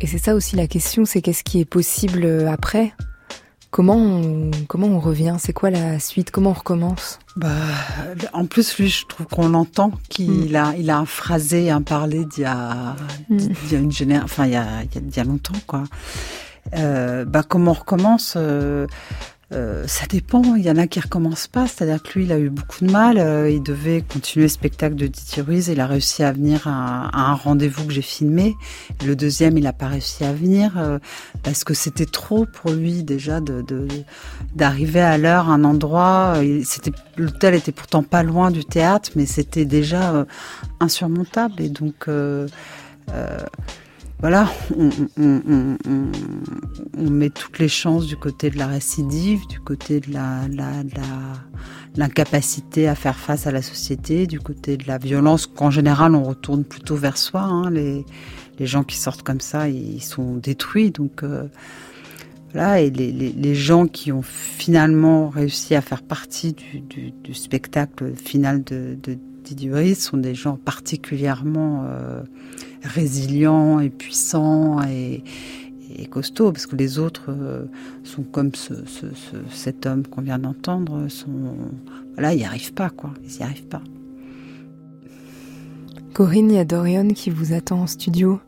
[0.00, 2.94] Et c'est ça aussi la question, c'est qu'est-ce qui est possible euh, après?
[3.70, 5.36] Comment on, comment on revient?
[5.38, 6.30] C'est quoi la suite?
[6.30, 7.18] Comment on recommence?
[7.36, 7.50] Bah,
[8.32, 10.56] En plus, lui, je trouve qu'on l'entend qu'il mm.
[10.56, 12.96] a, il a un phrasé, un parlé d'il y a,
[13.28, 13.38] mm.
[13.70, 15.84] y a une génération, enfin, il y a, il y a, longtemps, quoi.
[16.74, 18.86] Euh, bah, comment on recommence euh,
[19.50, 20.56] ça dépend.
[20.56, 21.66] Il y en a qui recommencent pas.
[21.66, 23.18] C'est-à-dire que lui, il a eu beaucoup de mal.
[23.18, 25.68] Euh, il devait continuer le spectacle de Didier Ruiz.
[25.68, 28.54] Il a réussi à venir à, un rendez-vous que j'ai filmé.
[29.04, 30.98] Le deuxième, il n'a pas réussi à venir euh,
[31.42, 33.64] parce que c'était trop pour lui déjà de
[34.54, 36.34] d'arriver à l'heure à un endroit.
[36.64, 40.26] C'était l'hôtel était pourtant pas loin du théâtre, mais c'était déjà
[40.80, 41.60] insurmontable.
[41.60, 42.08] Et donc
[44.20, 44.90] voilà, on,
[47.10, 50.40] met toutes les chances du côté de la récidive, du côté de la,
[51.96, 56.22] l'incapacité à faire face à la société, du côté de la violence qu'en général on
[56.22, 57.42] retourne plutôt vers soi.
[57.42, 57.70] Hein.
[57.70, 58.04] Les,
[58.60, 60.92] gens qui sortent comme ça, ils sont détruits.
[60.92, 61.48] Donc euh,
[62.52, 68.96] voilà, et les, gens qui ont finalement réussi à faire partie du, spectacle final de
[69.94, 72.22] Sont des gens particulièrement euh,
[72.82, 75.22] résilient et puissant et,
[76.10, 77.64] costaud, parce que les autres euh,
[78.02, 78.74] sont comme ce,
[79.50, 81.54] cet homme qu'on vient d'entendre, sont
[82.14, 83.82] voilà, ils n'y arrivent pas, quoi, ils n'y arrivent pas.
[86.12, 88.40] Corinne, il y a Dorian qui vous attend en studio,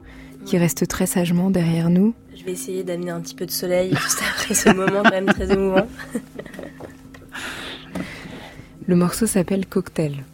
[0.44, 2.14] qui reste très sagement derrière nous.
[2.36, 5.26] Je vais essayer d'amener un petit peu de soleil juste après ce moment quand même
[5.26, 5.86] très émouvant.
[8.86, 10.24] Le morceau s'appelle Cocktail.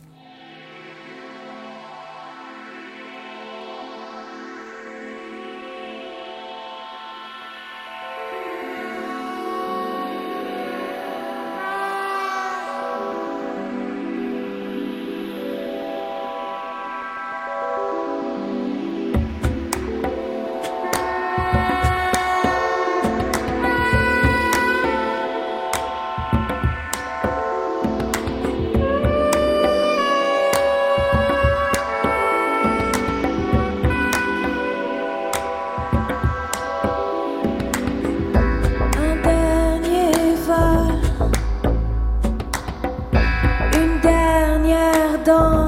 [45.35, 45.64] yo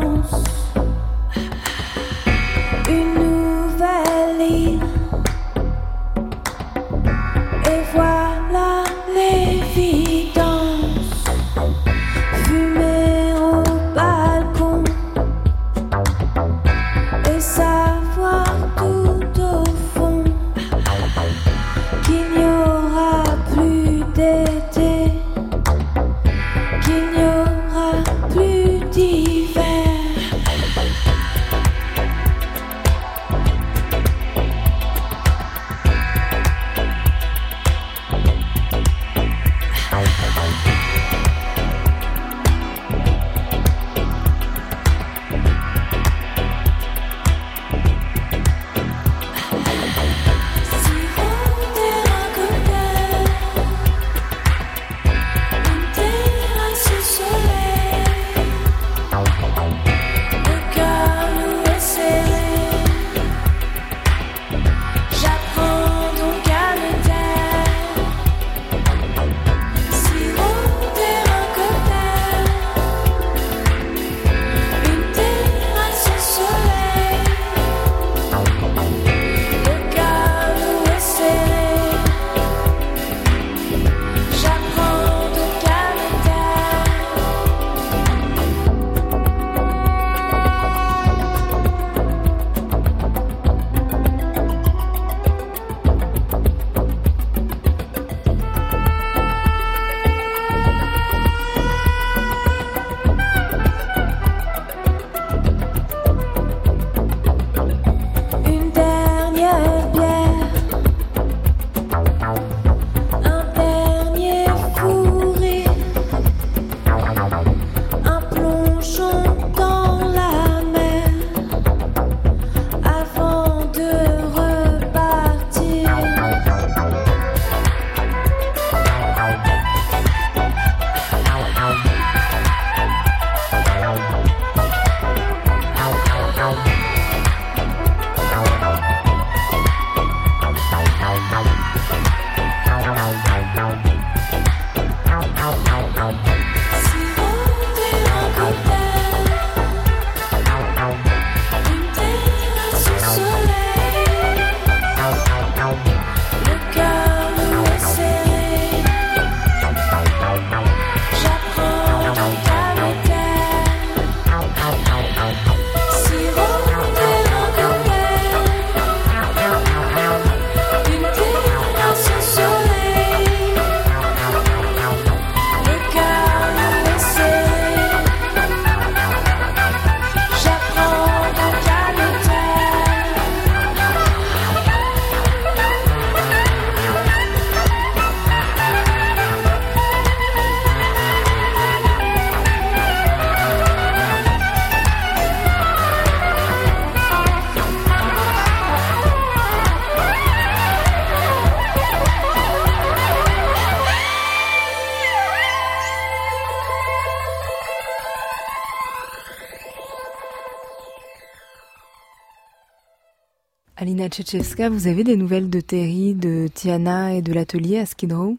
[214.17, 218.39] Tchetchevska, vous avez des nouvelles de Terry, de Tiana et de l'atelier à Skid Row?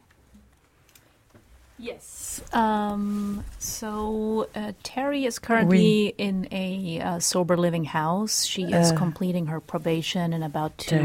[1.80, 2.41] Yes.
[2.51, 6.25] Um, so uh, Terry is currently oui.
[6.25, 8.43] in a uh, sober living house.
[8.43, 10.97] She is uh, completing her probation and about to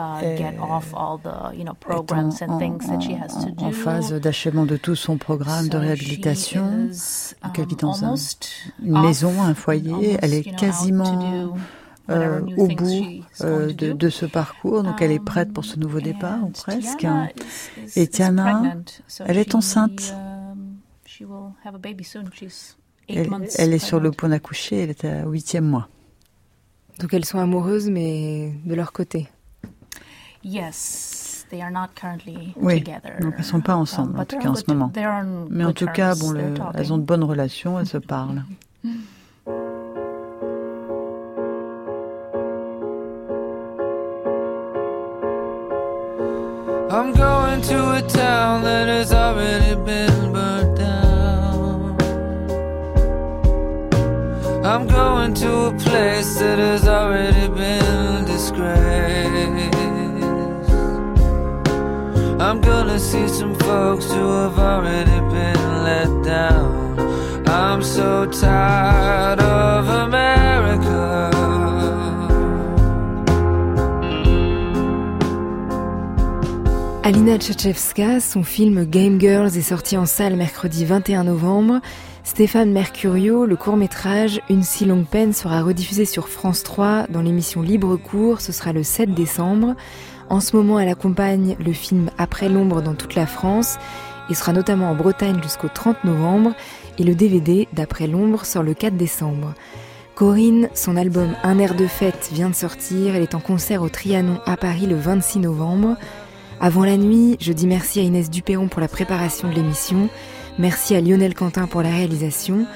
[0.00, 3.66] uh, get off all the you know programs and things that she has to do.
[3.66, 6.88] En phase d'achèvement de tout son programme so de réhabilitation.
[6.90, 8.14] Is, um, elle vit dans un,
[8.82, 10.18] une maison, un foyer.
[10.20, 11.54] Elle est quasiment
[12.10, 14.82] euh, au bout euh, de, de, ce parcours.
[14.82, 17.06] Donc elle est prête pour ce nouveau départ, ou presque.
[17.96, 18.74] Et Tiana,
[19.26, 20.14] elle est enceinte.
[23.08, 25.88] Elle, elle est sur le point d'accoucher, elle est à huitième mois.
[27.00, 29.28] Donc elles sont amoureuses, mais de leur côté.
[30.44, 33.20] Yes, they are not currently oui, together.
[33.20, 34.92] donc elles ne sont pas ensemble, en tout cas en ce moment.
[35.50, 38.44] Mais en tout cas, bon, le, elles ont de bonnes relations, elles se parlent.
[46.98, 51.96] I'm going to a town that has already been burnt down.
[54.64, 58.74] I'm going to a place that has already been disgraced.
[62.40, 66.98] I'm gonna see some folks who have already been let down.
[67.48, 70.17] I'm so tired of America.
[77.08, 81.80] Alina Tchatchevska, son film Game Girls est sorti en salle mercredi 21 novembre.
[82.22, 87.62] Stéphane Mercurio, le court-métrage Une si longue peine sera rediffusé sur France 3 dans l'émission
[87.62, 89.74] Libre Cours, ce sera le 7 décembre.
[90.28, 93.78] En ce moment, elle accompagne le film Après l'ombre dans toute la France
[94.28, 96.52] et sera notamment en Bretagne jusqu'au 30 novembre
[96.98, 99.54] et le DVD d'Après l'ombre sort le 4 décembre.
[100.14, 103.88] Corinne, son album Un air de fête vient de sortir, elle est en concert au
[103.88, 105.96] Trianon à Paris le 26 novembre.
[106.60, 110.08] Avant la nuit, je dis merci à Inès Duperron pour la préparation de l'émission,
[110.58, 112.66] merci à Lionel Quentin pour la réalisation,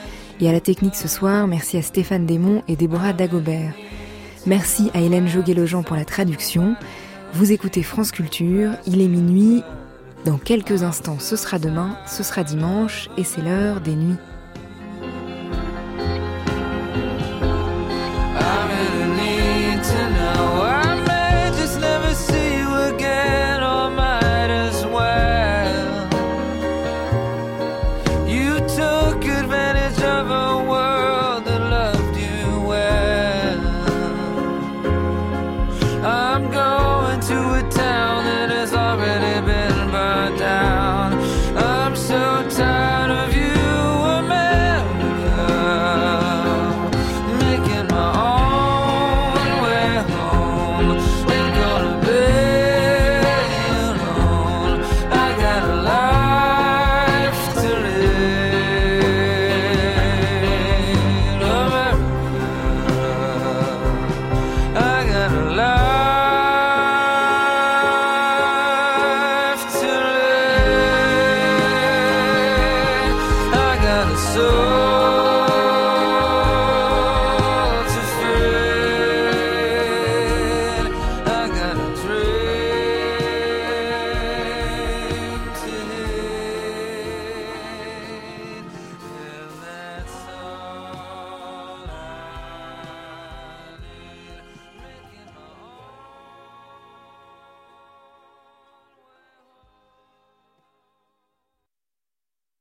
[0.41, 3.75] et à la technique ce soir, merci à Stéphane Desmond et Déborah Dagobert.
[4.47, 6.77] Merci à Hélène Joguet-Lejean pour la traduction.
[7.33, 9.65] Vous écoutez France Culture, il est minuit.
[10.25, 14.19] Dans quelques instants, ce sera demain, ce sera dimanche, et c'est l'heure des nuits.